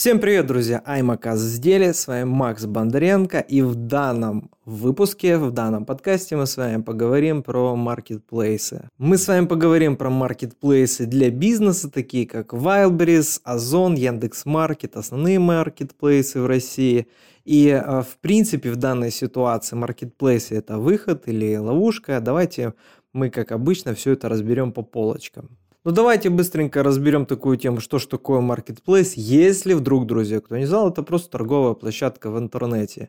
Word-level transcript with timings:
Всем 0.00 0.20
привет, 0.20 0.46
друзья! 0.46 0.80
Аймаказ 0.84 1.40
в 1.40 1.58
деле, 1.58 1.92
с 1.92 2.06
вами 2.06 2.22
Макс 2.22 2.64
Бондаренко, 2.64 3.40
и 3.40 3.62
в 3.62 3.74
данном 3.74 4.52
выпуске, 4.64 5.38
в 5.38 5.50
данном 5.50 5.84
подкасте 5.84 6.36
мы 6.36 6.46
с 6.46 6.56
вами 6.56 6.82
поговорим 6.82 7.42
про 7.42 7.74
маркетплейсы. 7.74 8.88
Мы 8.96 9.18
с 9.18 9.26
вами 9.26 9.46
поговорим 9.46 9.96
про 9.96 10.08
маркетплейсы 10.08 11.06
для 11.06 11.32
бизнеса, 11.32 11.90
такие 11.90 12.28
как 12.28 12.54
Wildberries, 12.54 13.40
Озон, 13.42 13.96
Яндекс.Маркет, 13.96 14.96
основные 14.96 15.40
маркетплейсы 15.40 16.40
в 16.40 16.46
России. 16.46 17.08
И, 17.44 17.68
а, 17.68 18.02
в 18.02 18.18
принципе, 18.18 18.70
в 18.70 18.76
данной 18.76 19.10
ситуации 19.10 19.74
маркетплейсы 19.74 20.54
это 20.54 20.78
выход 20.78 21.26
или 21.26 21.56
ловушка. 21.56 22.20
Давайте 22.20 22.74
мы, 23.12 23.30
как 23.30 23.50
обычно, 23.50 23.94
все 23.94 24.12
это 24.12 24.28
разберем 24.28 24.70
по 24.70 24.82
полочкам. 24.82 25.58
Ну 25.88 25.94
давайте 25.94 26.28
быстренько 26.28 26.82
разберем 26.82 27.24
такую 27.24 27.56
тему, 27.56 27.80
что 27.80 27.98
же 27.98 28.08
такое 28.08 28.42
marketplace, 28.42 29.14
если 29.16 29.72
вдруг, 29.72 30.04
друзья, 30.04 30.38
кто 30.38 30.58
не 30.58 30.66
знал, 30.66 30.90
это 30.90 31.02
просто 31.02 31.30
торговая 31.30 31.72
площадка 31.72 32.30
в 32.30 32.38
интернете. 32.38 33.08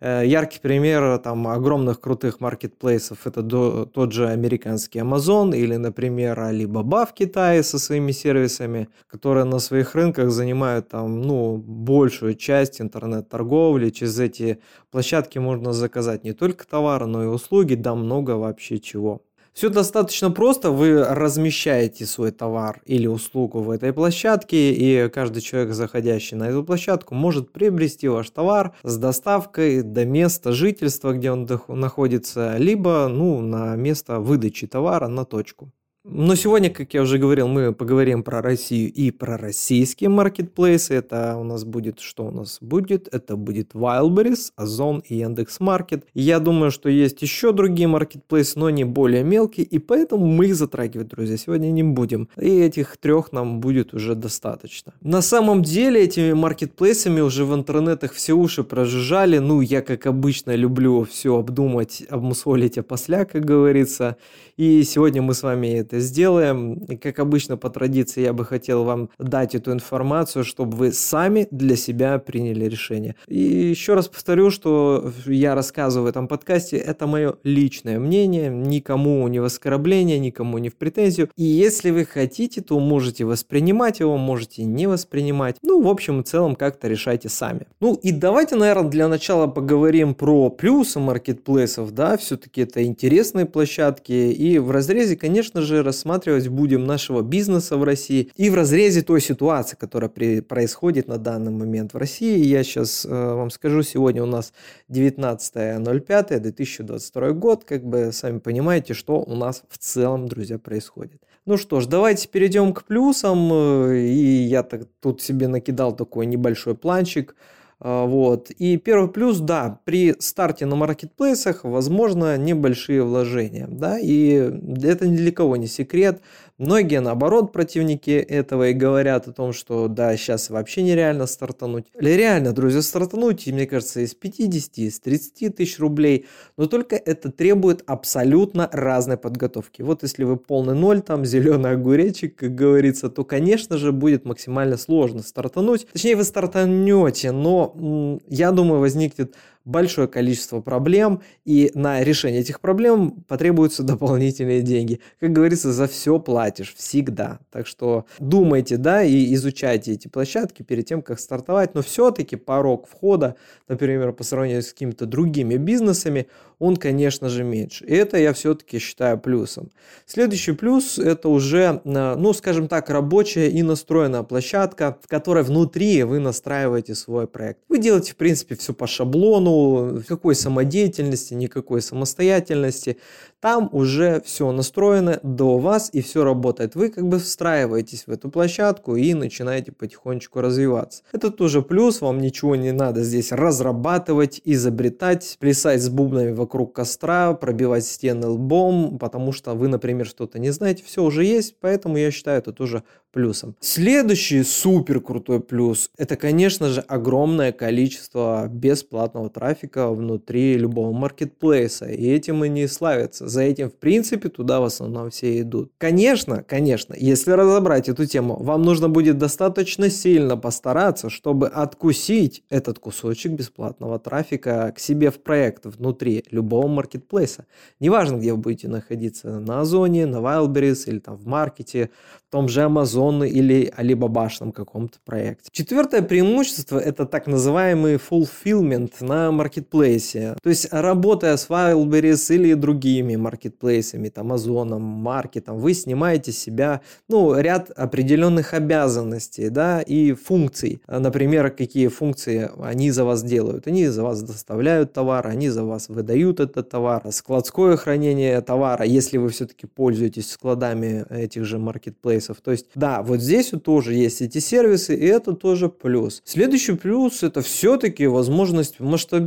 Э, 0.00 0.22
яркий 0.24 0.58
пример 0.58 1.18
там 1.18 1.46
огромных 1.46 2.00
крутых 2.00 2.40
маркетплейсов 2.40 3.26
это 3.26 3.42
до, 3.42 3.84
тот 3.84 4.12
же 4.12 4.26
американский 4.26 5.00
Amazon 5.00 5.54
или, 5.54 5.76
например, 5.76 6.40
Alibaba 6.40 7.06
в 7.06 7.12
Китае 7.12 7.62
со 7.62 7.78
своими 7.78 8.12
сервисами, 8.12 8.88
которые 9.06 9.44
на 9.44 9.58
своих 9.58 9.94
рынках 9.94 10.30
занимают 10.30 10.88
там, 10.88 11.20
ну, 11.20 11.58
большую 11.58 12.36
часть 12.36 12.80
интернет-торговли. 12.80 13.90
Через 13.90 14.18
эти 14.18 14.60
площадки 14.90 15.38
можно 15.38 15.74
заказать 15.74 16.24
не 16.24 16.32
только 16.32 16.66
товары, 16.66 17.04
но 17.04 17.22
и 17.22 17.26
услуги, 17.26 17.74
да 17.74 17.94
много 17.94 18.30
вообще 18.30 18.78
чего. 18.78 19.20
Все 19.54 19.68
достаточно 19.68 20.32
просто. 20.32 20.72
Вы 20.72 21.04
размещаете 21.04 22.06
свой 22.06 22.32
товар 22.32 22.82
или 22.86 23.06
услугу 23.06 23.60
в 23.60 23.70
этой 23.70 23.92
площадке, 23.92 24.72
и 24.72 25.08
каждый 25.08 25.42
человек, 25.42 25.74
заходящий 25.74 26.36
на 26.36 26.48
эту 26.48 26.64
площадку, 26.64 27.14
может 27.14 27.52
приобрести 27.52 28.08
ваш 28.08 28.28
товар 28.30 28.74
с 28.82 28.96
доставкой 28.96 29.82
до 29.82 30.04
места 30.04 30.50
жительства, 30.50 31.12
где 31.12 31.30
он 31.30 31.48
находится, 31.68 32.56
либо 32.58 33.06
ну, 33.08 33.40
на 33.40 33.76
место 33.76 34.18
выдачи 34.18 34.66
товара 34.66 35.06
на 35.06 35.24
точку. 35.24 35.70
Но 36.06 36.34
сегодня, 36.34 36.68
как 36.68 36.92
я 36.92 37.00
уже 37.00 37.16
говорил, 37.16 37.48
мы 37.48 37.72
поговорим 37.72 38.22
про 38.22 38.42
Россию 38.42 38.92
и 38.92 39.10
про 39.10 39.38
российские 39.38 40.10
маркетплейсы. 40.10 40.92
Это 40.92 41.38
у 41.38 41.44
нас 41.44 41.64
будет, 41.64 42.00
что 42.00 42.26
у 42.26 42.30
нас 42.30 42.58
будет? 42.60 43.08
Это 43.10 43.36
будет 43.36 43.72
Wildberries, 43.72 44.52
Озон 44.54 45.02
и 45.08 45.16
Яндекс.Маркет. 45.16 46.04
Я 46.12 46.40
думаю, 46.40 46.70
что 46.70 46.90
есть 46.90 47.22
еще 47.22 47.52
другие 47.52 47.88
маркетплейсы, 47.88 48.58
но 48.58 48.66
они 48.66 48.84
более 48.84 49.24
мелкие, 49.24 49.64
и 49.64 49.78
поэтому 49.78 50.26
мы 50.26 50.48
их 50.48 50.56
затрагивать, 50.56 51.08
друзья, 51.08 51.38
сегодня 51.38 51.68
не 51.68 51.82
будем. 51.82 52.28
И 52.36 52.50
этих 52.50 52.98
трех 52.98 53.32
нам 53.32 53.60
будет 53.60 53.94
уже 53.94 54.14
достаточно. 54.14 54.92
На 55.00 55.22
самом 55.22 55.62
деле 55.62 56.02
этими 56.02 56.34
маркетплейсами 56.34 57.22
уже 57.22 57.46
в 57.46 57.54
интернетах 57.54 58.12
все 58.12 58.34
уши 58.34 58.62
прожужжали. 58.62 59.38
Ну, 59.38 59.62
я, 59.62 59.80
как 59.80 60.04
обычно, 60.04 60.54
люблю 60.54 61.04
все 61.04 61.38
обдумать, 61.38 62.02
обмусолить 62.10 62.76
опосля, 62.76 63.24
как 63.24 63.46
говорится. 63.46 64.18
И 64.58 64.82
сегодня 64.84 65.22
мы 65.22 65.32
с 65.32 65.42
вами 65.42 65.68
это 65.68 65.93
это 65.94 66.00
сделаем. 66.00 66.74
И, 66.74 66.96
как 66.96 67.18
обычно, 67.18 67.56
по 67.56 67.70
традиции, 67.70 68.22
я 68.22 68.32
бы 68.32 68.44
хотел 68.44 68.84
вам 68.84 69.10
дать 69.18 69.54
эту 69.54 69.72
информацию, 69.72 70.44
чтобы 70.44 70.76
вы 70.76 70.92
сами 70.92 71.46
для 71.50 71.76
себя 71.76 72.18
приняли 72.18 72.66
решение. 72.66 73.14
И 73.28 73.38
еще 73.38 73.94
раз 73.94 74.08
повторю, 74.08 74.50
что 74.50 75.12
я 75.26 75.54
рассказываю 75.54 76.06
в 76.06 76.08
этом 76.08 76.28
подкасте, 76.28 76.76
это 76.76 77.06
мое 77.06 77.34
личное 77.44 77.98
мнение, 77.98 78.50
никому 78.50 79.26
не 79.28 79.40
в 79.40 79.44
оскорбление, 79.44 80.18
никому 80.18 80.58
не 80.58 80.68
в 80.68 80.76
претензию. 80.76 81.30
И 81.36 81.44
если 81.44 81.90
вы 81.90 82.04
хотите, 82.04 82.60
то 82.60 82.78
можете 82.80 83.24
воспринимать 83.24 84.00
его, 84.00 84.16
можете 84.16 84.64
не 84.64 84.86
воспринимать. 84.86 85.56
Ну, 85.62 85.80
в 85.82 85.88
общем 85.88 86.20
и 86.20 86.24
целом, 86.24 86.56
как-то 86.56 86.88
решайте 86.88 87.28
сами. 87.28 87.66
Ну, 87.80 87.94
и 87.94 88.10
давайте, 88.10 88.56
наверное, 88.56 88.90
для 88.90 89.08
начала 89.08 89.46
поговорим 89.46 90.14
про 90.14 90.50
плюсы 90.50 90.98
маркетплейсов, 90.98 91.92
да, 91.92 92.16
все-таки 92.16 92.62
это 92.62 92.82
интересные 92.84 93.46
площадки, 93.46 94.12
и 94.12 94.58
в 94.58 94.70
разрезе, 94.70 95.16
конечно 95.16 95.62
же, 95.62 95.83
рассматривать 95.84 96.48
будем 96.48 96.84
нашего 96.84 97.22
бизнеса 97.22 97.76
в 97.76 97.84
России 97.84 98.32
и 98.36 98.50
в 98.50 98.54
разрезе 98.54 99.02
той 99.02 99.20
ситуации, 99.20 99.76
которая 99.76 100.10
при, 100.10 100.40
происходит 100.40 101.06
на 101.06 101.18
данный 101.18 101.52
момент 101.52 101.94
в 101.94 101.96
России. 101.96 102.44
Я 102.44 102.64
сейчас 102.64 103.04
э, 103.04 103.08
вам 103.08 103.50
скажу, 103.50 103.82
сегодня 103.82 104.22
у 104.22 104.26
нас 104.26 104.52
19.05.2022 104.90 107.32
год, 107.32 107.64
как 107.64 107.84
бы 107.84 108.10
сами 108.12 108.38
понимаете, 108.38 108.94
что 108.94 109.22
у 109.22 109.36
нас 109.36 109.62
в 109.68 109.76
целом, 109.78 110.28
друзья, 110.28 110.58
происходит. 110.58 111.20
Ну 111.46 111.58
что 111.58 111.80
ж, 111.80 111.86
давайте 111.86 112.26
перейдем 112.26 112.72
к 112.72 112.84
плюсам, 112.84 113.52
э, 113.52 113.98
и 113.98 114.44
я 114.44 114.62
так, 114.62 114.86
тут 115.00 115.20
себе 115.20 115.46
накидал 115.46 115.94
такой 115.94 116.24
небольшой 116.26 116.74
планчик, 116.74 117.36
вот. 117.84 118.50
И 118.50 118.78
первый 118.78 119.10
плюс, 119.10 119.40
да, 119.40 119.78
при 119.84 120.14
старте 120.18 120.64
на 120.64 120.74
маркетплейсах 120.74 121.64
возможно 121.64 122.38
небольшие 122.38 123.02
вложения, 123.02 123.66
да, 123.68 123.98
и 123.98 124.50
это 124.82 125.06
ни 125.06 125.16
для 125.16 125.32
кого 125.32 125.56
не 125.56 125.66
секрет, 125.66 126.22
Многие, 126.56 127.00
наоборот, 127.00 127.52
противники 127.52 128.10
этого 128.10 128.68
и 128.68 128.74
говорят 128.74 129.26
о 129.26 129.32
том, 129.32 129.52
что 129.52 129.88
да, 129.88 130.16
сейчас 130.16 130.50
вообще 130.50 130.82
нереально 130.82 131.26
стартануть. 131.26 131.86
Или 131.98 132.10
реально, 132.10 132.52
друзья, 132.52 132.80
стартануть, 132.80 133.48
мне 133.48 133.66
кажется, 133.66 134.00
из 134.00 134.14
50, 134.14 134.78
из 134.78 135.00
30 135.00 135.56
тысяч 135.56 135.80
рублей, 135.80 136.26
но 136.56 136.66
только 136.66 136.94
это 136.94 137.32
требует 137.32 137.82
абсолютно 137.86 138.70
разной 138.72 139.16
подготовки. 139.16 139.82
Вот 139.82 140.04
если 140.04 140.22
вы 140.22 140.36
полный 140.36 140.76
ноль, 140.76 141.02
там 141.02 141.24
зеленый 141.24 141.72
огуречек, 141.72 142.36
как 142.36 142.54
говорится, 142.54 143.08
то, 143.10 143.24
конечно 143.24 143.76
же, 143.76 143.90
будет 143.90 144.24
максимально 144.24 144.76
сложно 144.76 145.22
стартануть. 145.22 145.88
Точнее, 145.92 146.14
вы 146.14 146.22
стартанете, 146.22 147.32
но 147.32 148.20
я 148.28 148.52
думаю, 148.52 148.78
возникнет 148.78 149.34
большое 149.64 150.08
количество 150.08 150.60
проблем, 150.60 151.22
и 151.44 151.70
на 151.74 152.02
решение 152.02 152.40
этих 152.40 152.60
проблем 152.60 153.24
потребуются 153.28 153.82
дополнительные 153.94 154.62
деньги. 154.62 155.00
Как 155.20 155.32
говорится, 155.32 155.72
за 155.72 155.86
все 155.86 156.18
платишь 156.18 156.74
всегда. 156.76 157.40
Так 157.50 157.66
что 157.66 158.06
думайте, 158.18 158.76
да, 158.76 159.02
и 159.02 159.32
изучайте 159.34 159.92
эти 159.92 160.08
площадки 160.08 160.62
перед 160.62 160.86
тем, 160.86 161.02
как 161.02 161.20
стартовать. 161.20 161.74
Но 161.74 161.82
все-таки 161.82 162.36
порог 162.36 162.88
входа, 162.88 163.36
например, 163.68 164.12
по 164.12 164.24
сравнению 164.24 164.62
с 164.62 164.72
какими-то 164.72 165.06
другими 165.06 165.56
бизнесами, 165.56 166.26
он, 166.58 166.76
конечно 166.76 167.28
же, 167.28 167.44
меньше. 167.44 167.84
И 167.84 167.94
это 167.94 168.16
я 168.16 168.32
все-таки 168.32 168.78
считаю 168.78 169.18
плюсом. 169.18 169.70
Следующий 170.06 170.52
плюс– 170.52 170.98
это 170.98 171.28
уже, 171.28 171.80
э, 171.84 172.14
ну, 172.16 172.32
скажем 172.32 172.68
так, 172.68 172.90
рабочая 172.90 173.50
и 173.50 173.62
настроенная 173.62 174.22
площадка, 174.22 174.96
в 175.02 175.08
которой 175.08 175.42
внутри 175.42 176.04
вы 176.04 176.20
настраиваете 176.20 176.94
свой 176.94 177.26
проект. 177.26 177.60
Вы 177.68 177.78
делаете, 177.78 178.12
в 178.12 178.16
принципе, 178.16 178.54
все 178.54 178.72
по 178.72 178.86
шаблону, 178.86 179.53
никакой 179.92 180.34
самодеятельности, 180.34 181.34
никакой 181.34 181.82
самостоятельности. 181.82 182.98
Там 183.40 183.68
уже 183.72 184.22
все 184.24 184.50
настроено 184.52 185.20
до 185.22 185.58
вас 185.58 185.90
и 185.92 186.00
все 186.00 186.24
работает. 186.24 186.74
Вы 186.74 186.88
как 186.88 187.06
бы 187.06 187.18
встраиваетесь 187.18 188.06
в 188.06 188.10
эту 188.10 188.30
площадку 188.30 188.96
и 188.96 189.12
начинаете 189.12 189.70
потихонечку 189.70 190.40
развиваться. 190.40 191.02
Это 191.12 191.30
тоже 191.30 191.60
плюс, 191.60 192.00
вам 192.00 192.20
ничего 192.20 192.56
не 192.56 192.72
надо 192.72 193.02
здесь 193.02 193.32
разрабатывать, 193.32 194.40
изобретать, 194.44 195.36
плясать 195.40 195.82
с 195.82 195.90
бубнами 195.90 196.32
вокруг 196.32 196.72
костра, 196.72 197.34
пробивать 197.34 197.84
стены 197.84 198.28
лбом, 198.28 198.98
потому 198.98 199.32
что 199.32 199.52
вы, 199.54 199.68
например, 199.68 200.06
что-то 200.06 200.38
не 200.38 200.50
знаете. 200.50 200.82
Все 200.86 201.02
уже 201.02 201.24
есть, 201.24 201.56
поэтому 201.60 201.98
я 201.98 202.10
считаю 202.10 202.38
это 202.38 202.52
тоже 202.52 202.82
плюсом. 203.12 203.54
Следующий 203.60 204.42
супер 204.42 205.00
крутой 205.00 205.40
плюс– 205.40 205.90
это, 205.96 206.16
конечно 206.16 206.68
же, 206.68 206.80
огромное 206.80 207.52
количество 207.52 208.48
бесплатного 208.48 209.30
трафика 209.30 209.43
внутри 209.74 210.56
любого 210.56 210.92
маркетплейса. 210.92 211.86
И 211.86 212.06
этим 212.06 212.44
и 212.44 212.48
не 212.48 212.66
славятся. 212.66 213.28
За 213.28 213.42
этим, 213.42 213.70
в 213.70 213.74
принципе, 213.74 214.28
туда 214.28 214.60
в 214.60 214.64
основном 214.64 215.10
все 215.10 215.40
идут. 215.40 215.72
Конечно, 215.78 216.42
конечно, 216.42 216.94
если 216.98 217.32
разобрать 217.32 217.88
эту 217.88 218.06
тему, 218.06 218.36
вам 218.42 218.62
нужно 218.62 218.88
будет 218.88 219.18
достаточно 219.18 219.90
сильно 219.90 220.36
постараться, 220.36 221.10
чтобы 221.10 221.48
откусить 221.48 222.42
этот 222.48 222.78
кусочек 222.78 223.32
бесплатного 223.32 223.98
трафика 223.98 224.72
к 224.74 224.78
себе 224.78 225.10
в 225.10 225.22
проект 225.22 225.66
внутри 225.66 226.24
любого 226.30 226.66
маркетплейса. 226.66 227.46
Неважно, 227.80 228.16
где 228.16 228.32
вы 228.32 228.38
будете 228.38 228.68
находиться, 228.68 229.40
на 229.40 229.60
Озоне, 229.60 230.06
на 230.06 230.16
Wildberries 230.16 230.84
или 230.86 230.98
там 230.98 231.16
в 231.16 231.26
маркете, 231.26 231.90
в 232.28 232.32
том 232.32 232.48
же 232.48 232.62
Amazon 232.62 233.28
или 233.28 233.72
Alibaba 233.76 234.24
каком-то 234.54 234.98
проекте. 235.04 235.50
Четвертое 235.52 236.02
преимущество– 236.02 236.78
это 236.80 237.04
так 237.04 237.26
называемый 237.26 237.96
fulfillment 237.96 238.92
на 239.00 239.28
маркетплейсе. 239.34 240.36
То 240.42 240.48
есть, 240.48 240.68
работая 240.72 241.36
с 241.36 241.48
Wildberries 241.48 242.34
или 242.34 242.54
другими 242.54 243.16
маркетплейсами, 243.16 244.08
там, 244.08 244.32
Озоном, 244.32 244.82
Маркетом, 244.82 245.58
вы 245.58 245.74
снимаете 245.74 246.32
с 246.32 246.38
себя, 246.38 246.80
ну, 247.08 247.38
ряд 247.38 247.70
определенных 247.70 248.54
обязанностей, 248.54 249.48
да, 249.50 249.82
и 249.82 250.12
функций. 250.12 250.80
Например, 250.86 251.50
какие 251.50 251.88
функции 251.88 252.50
они 252.62 252.90
за 252.90 253.04
вас 253.04 253.22
делают. 253.22 253.66
Они 253.66 253.86
за 253.88 254.02
вас 254.02 254.22
доставляют 254.22 254.92
товар, 254.92 255.26
они 255.26 255.48
за 255.50 255.64
вас 255.64 255.88
выдают 255.88 256.40
этот 256.40 256.70
товар, 256.70 257.02
складское 257.10 257.76
хранение 257.76 258.40
товара, 258.40 258.84
если 258.84 259.18
вы 259.18 259.28
все-таки 259.28 259.66
пользуетесь 259.66 260.30
складами 260.30 261.04
этих 261.10 261.44
же 261.44 261.58
маркетплейсов. 261.58 262.40
То 262.40 262.50
есть, 262.50 262.66
да, 262.74 263.02
вот 263.02 263.20
здесь 263.20 263.52
вот 263.52 263.64
тоже 263.64 263.94
есть 263.94 264.22
эти 264.22 264.38
сервисы, 264.38 264.94
и 264.94 265.06
это 265.06 265.32
тоже 265.32 265.68
плюс. 265.68 266.22
Следующий 266.24 266.74
плюс 266.74 267.22
это 267.22 267.40
все-таки 267.42 268.06
возможность 268.06 268.80
масштабирования 268.80 269.23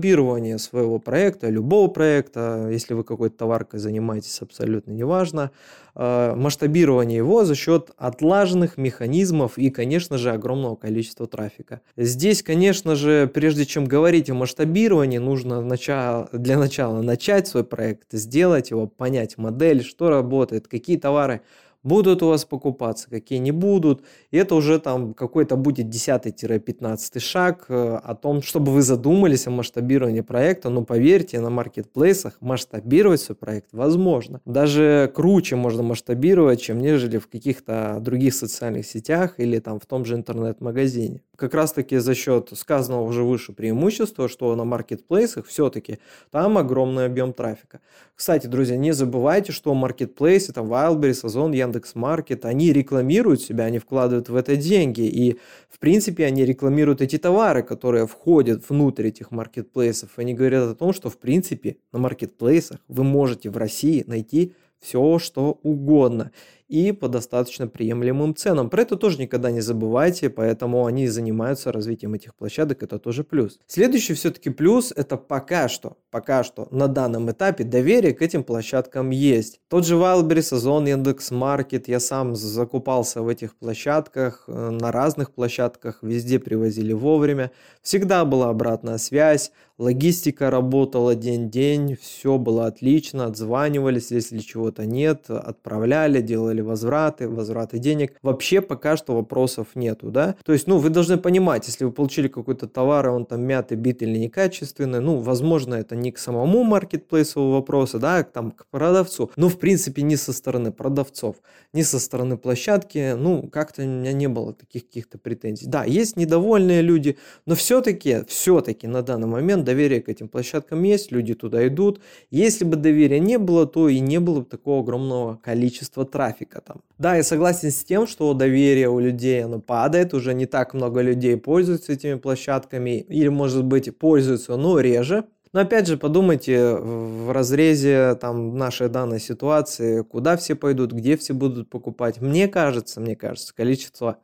своего 0.59 0.99
проекта, 0.99 1.49
любого 1.49 1.87
проекта, 1.87 2.69
если 2.71 2.93
вы 2.93 3.03
какой-то 3.03 3.37
товаркой 3.37 3.79
занимаетесь, 3.79 4.41
абсолютно 4.41 4.91
неважно, 4.91 5.51
э, 5.95 6.33
масштабирование 6.35 7.17
его 7.17 7.43
за 7.43 7.55
счет 7.55 7.91
отлаженных 7.97 8.77
механизмов 8.77 9.57
и, 9.57 9.69
конечно 9.69 10.17
же, 10.17 10.31
огромного 10.31 10.75
количества 10.75 11.27
трафика. 11.27 11.81
Здесь, 11.97 12.43
конечно 12.43 12.95
же, 12.95 13.29
прежде 13.33 13.65
чем 13.65 13.85
говорить 13.85 14.29
о 14.29 14.33
масштабировании, 14.33 15.17
нужно 15.17 15.61
для 15.61 16.57
начала 16.57 17.01
начать 17.01 17.47
свой 17.47 17.63
проект, 17.63 18.07
сделать 18.11 18.71
его, 18.71 18.87
понять 18.87 19.37
модель, 19.37 19.83
что 19.83 20.09
работает, 20.09 20.67
какие 20.67 20.97
товары 20.97 21.41
будут 21.87 22.21
у 22.21 22.27
вас 22.27 22.45
покупаться, 22.45 23.09
какие 23.09 23.39
не 23.39 23.51
будут. 23.51 24.03
И 24.31 24.37
это 24.37 24.55
уже 24.55 24.79
там 24.79 25.13
какой-то 25.13 25.55
будет 25.55 25.87
10-15 25.87 27.19
шаг 27.19 27.65
э, 27.69 27.99
о 28.03 28.15
том, 28.15 28.41
чтобы 28.41 28.71
вы 28.71 28.81
задумались 28.81 29.47
о 29.47 29.51
масштабировании 29.51 30.21
проекта. 30.21 30.69
Но 30.69 30.83
поверьте, 30.83 31.39
на 31.39 31.49
маркетплейсах 31.49 32.37
масштабировать 32.41 33.21
свой 33.21 33.35
проект 33.35 33.69
возможно. 33.71 34.41
Даже 34.45 35.11
круче 35.15 35.55
можно 35.55 35.83
масштабировать, 35.83 36.61
чем 36.61 36.79
нежели 36.79 37.17
в 37.17 37.27
каких-то 37.27 37.97
других 38.01 38.33
социальных 38.33 38.85
сетях 38.85 39.35
или 39.37 39.59
там 39.59 39.79
в 39.79 39.85
том 39.85 40.05
же 40.05 40.15
интернет-магазине. 40.15 41.21
Как 41.35 41.53
раз 41.53 41.71
таки 41.71 41.97
за 41.97 42.15
счет 42.15 42.49
сказанного 42.55 43.03
уже 43.03 43.23
выше 43.23 43.53
преимущества, 43.53 44.27
что 44.27 44.55
на 44.55 44.65
маркетплейсах 44.65 45.45
все-таки 45.45 45.99
там 46.31 46.57
огромный 46.57 47.05
объем 47.05 47.31
трафика. 47.31 47.79
Кстати, 48.15 48.47
друзья, 48.47 48.75
не 48.75 48.91
забывайте, 48.91 49.51
что 49.51 49.73
маркетплейсы, 49.75 50.51
там 50.51 50.65
Wildberries, 50.65 51.23
Озон, 51.23 51.51
Яндекс.Маркет, 51.77 52.45
они 52.45 52.73
рекламируют 52.73 53.41
себя, 53.41 53.65
они 53.65 53.79
вкладывают 53.79 54.29
в 54.29 54.35
это 54.35 54.55
деньги. 54.55 55.01
И, 55.01 55.37
в 55.69 55.79
принципе, 55.79 56.25
они 56.25 56.45
рекламируют 56.45 57.01
эти 57.01 57.17
товары, 57.17 57.63
которые 57.63 58.07
входят 58.07 58.67
внутрь 58.69 59.07
этих 59.07 59.31
маркетплейсов. 59.31 60.09
Они 60.17 60.33
говорят 60.33 60.69
о 60.69 60.75
том, 60.75 60.93
что, 60.93 61.09
в 61.09 61.17
принципе, 61.17 61.77
на 61.91 61.99
маркетплейсах 61.99 62.79
вы 62.87 63.03
можете 63.03 63.49
в 63.49 63.57
России 63.57 64.03
найти 64.07 64.53
все, 64.79 65.19
что 65.19 65.59
угодно 65.63 66.31
и 66.67 66.91
по 66.91 67.07
достаточно 67.07 67.67
приемлемым 67.67 68.35
ценам. 68.35 68.69
Про 68.69 68.81
это 68.81 68.97
тоже 68.97 69.19
никогда 69.19 69.51
не 69.51 69.61
забывайте, 69.61 70.29
поэтому 70.29 70.85
они 70.85 71.07
занимаются 71.07 71.71
развитием 71.71 72.13
этих 72.13 72.35
площадок, 72.35 72.83
это 72.83 72.99
тоже 72.99 73.23
плюс. 73.23 73.59
Следующий 73.67 74.13
все-таки 74.13 74.49
плюс 74.49 74.91
это 74.95 75.17
пока 75.17 75.69
что, 75.69 75.97
пока 76.11 76.43
что 76.43 76.67
на 76.71 76.87
данном 76.87 77.31
этапе 77.31 77.63
доверие 77.63 78.13
к 78.13 78.21
этим 78.21 78.43
площадкам 78.43 79.11
есть. 79.11 79.59
Тот 79.69 79.85
же 79.85 79.95
Wildberries, 79.95 80.53
Озон, 80.53 80.87
Яндекс.Маркет, 80.87 81.87
я 81.87 81.99
сам 81.99 82.35
закупался 82.35 83.21
в 83.21 83.27
этих 83.29 83.55
площадках, 83.55 84.43
э, 84.47 84.69
на 84.69 84.91
разных 84.91 85.31
площадках, 85.31 85.99
везде 86.01 86.39
привозили 86.39 86.93
вовремя, 86.93 87.51
всегда 87.81 88.25
была 88.25 88.49
обратная 88.49 88.97
связь, 88.97 89.51
логистика 89.77 90.49
работала 90.49 91.15
день-день, 91.15 91.97
все 92.01 92.37
было 92.37 92.67
отлично, 92.67 93.25
отзванивались, 93.25 94.11
если 94.11 94.39
чего-то 94.39 94.85
нет, 94.85 95.29
отправляли, 95.29 96.21
делали 96.21 96.56
делали 96.57 96.61
возвраты, 96.61 97.29
возвраты 97.29 97.79
денег. 97.79 98.13
Вообще 98.21 98.61
пока 98.61 98.97
что 98.97 99.15
вопросов 99.15 99.67
нету, 99.75 100.11
да. 100.11 100.35
То 100.45 100.53
есть, 100.53 100.67
ну, 100.67 100.77
вы 100.77 100.89
должны 100.89 101.17
понимать, 101.17 101.67
если 101.67 101.85
вы 101.85 101.91
получили 101.91 102.27
какой-то 102.27 102.67
товар, 102.67 103.07
и 103.07 103.09
он 103.09 103.25
там 103.25 103.41
мятый, 103.41 103.77
бит 103.77 104.01
или 104.01 104.17
некачественный, 104.17 104.99
ну, 104.99 105.19
возможно, 105.19 105.75
это 105.75 105.95
не 105.95 106.11
к 106.11 106.17
самому 106.17 106.63
маркетплейсу 106.63 107.49
вопроса, 107.49 107.99
да, 107.99 108.17
а 108.17 108.23
там 108.23 108.51
к 108.51 108.65
продавцу. 108.71 109.31
Ну, 109.35 109.47
в 109.47 109.57
принципе, 109.57 110.01
не 110.01 110.17
со 110.17 110.33
стороны 110.33 110.71
продавцов, 110.71 111.35
не 111.73 111.83
со 111.83 111.99
стороны 111.99 112.37
площадки, 112.37 113.15
ну, 113.17 113.49
как-то 113.49 113.83
у 113.83 113.85
меня 113.85 114.13
не 114.13 114.27
было 114.27 114.53
таких 114.53 114.87
каких-то 114.87 115.17
претензий. 115.17 115.67
Да, 115.67 115.83
есть 115.85 116.17
недовольные 116.17 116.81
люди, 116.81 117.17
но 117.45 117.55
все-таки, 117.55 118.23
все-таки 118.27 118.87
на 118.87 119.01
данный 119.01 119.27
момент 119.27 119.63
доверие 119.63 120.01
к 120.01 120.09
этим 120.09 120.27
площадкам 120.27 120.83
есть, 120.83 121.11
люди 121.11 121.33
туда 121.33 121.67
идут. 121.67 122.01
Если 122.31 122.65
бы 122.65 122.75
доверия 122.75 123.19
не 123.19 123.37
было, 123.37 123.65
то 123.65 123.89
и 123.89 123.99
не 123.99 124.19
было 124.19 124.39
бы 124.39 124.45
такого 124.45 124.81
огромного 124.81 125.35
количества 125.35 126.05
трафика 126.05 126.46
трафика 126.47 126.61
там. 126.61 126.81
Да, 126.97 127.15
я 127.15 127.23
согласен 127.23 127.71
с 127.71 127.83
тем, 127.83 128.07
что 128.07 128.33
доверие 128.33 128.89
у 128.89 128.99
людей 128.99 129.43
оно 129.43 129.59
падает, 129.59 130.13
уже 130.13 130.33
не 130.33 130.45
так 130.45 130.73
много 130.73 131.01
людей 131.01 131.37
пользуются 131.37 131.93
этими 131.93 132.15
площадками, 132.15 132.99
или, 132.99 133.27
может 133.29 133.63
быть, 133.63 133.97
пользуются, 133.97 134.55
но 134.57 134.79
реже. 134.79 135.25
Но 135.53 135.61
опять 135.61 135.87
же, 135.87 135.97
подумайте 135.97 136.75
в 136.75 137.31
разрезе 137.31 138.15
там, 138.15 138.57
нашей 138.57 138.89
данной 138.89 139.19
ситуации, 139.19 140.03
куда 140.03 140.35
все 140.35 140.55
пойдут, 140.55 140.91
где 140.91 141.15
все 141.15 141.33
будут 141.33 141.69
покупать. 141.69 142.21
Мне 142.21 142.47
кажется, 142.47 142.99
мне 142.99 143.15
кажется, 143.15 143.55
количество 143.55 144.17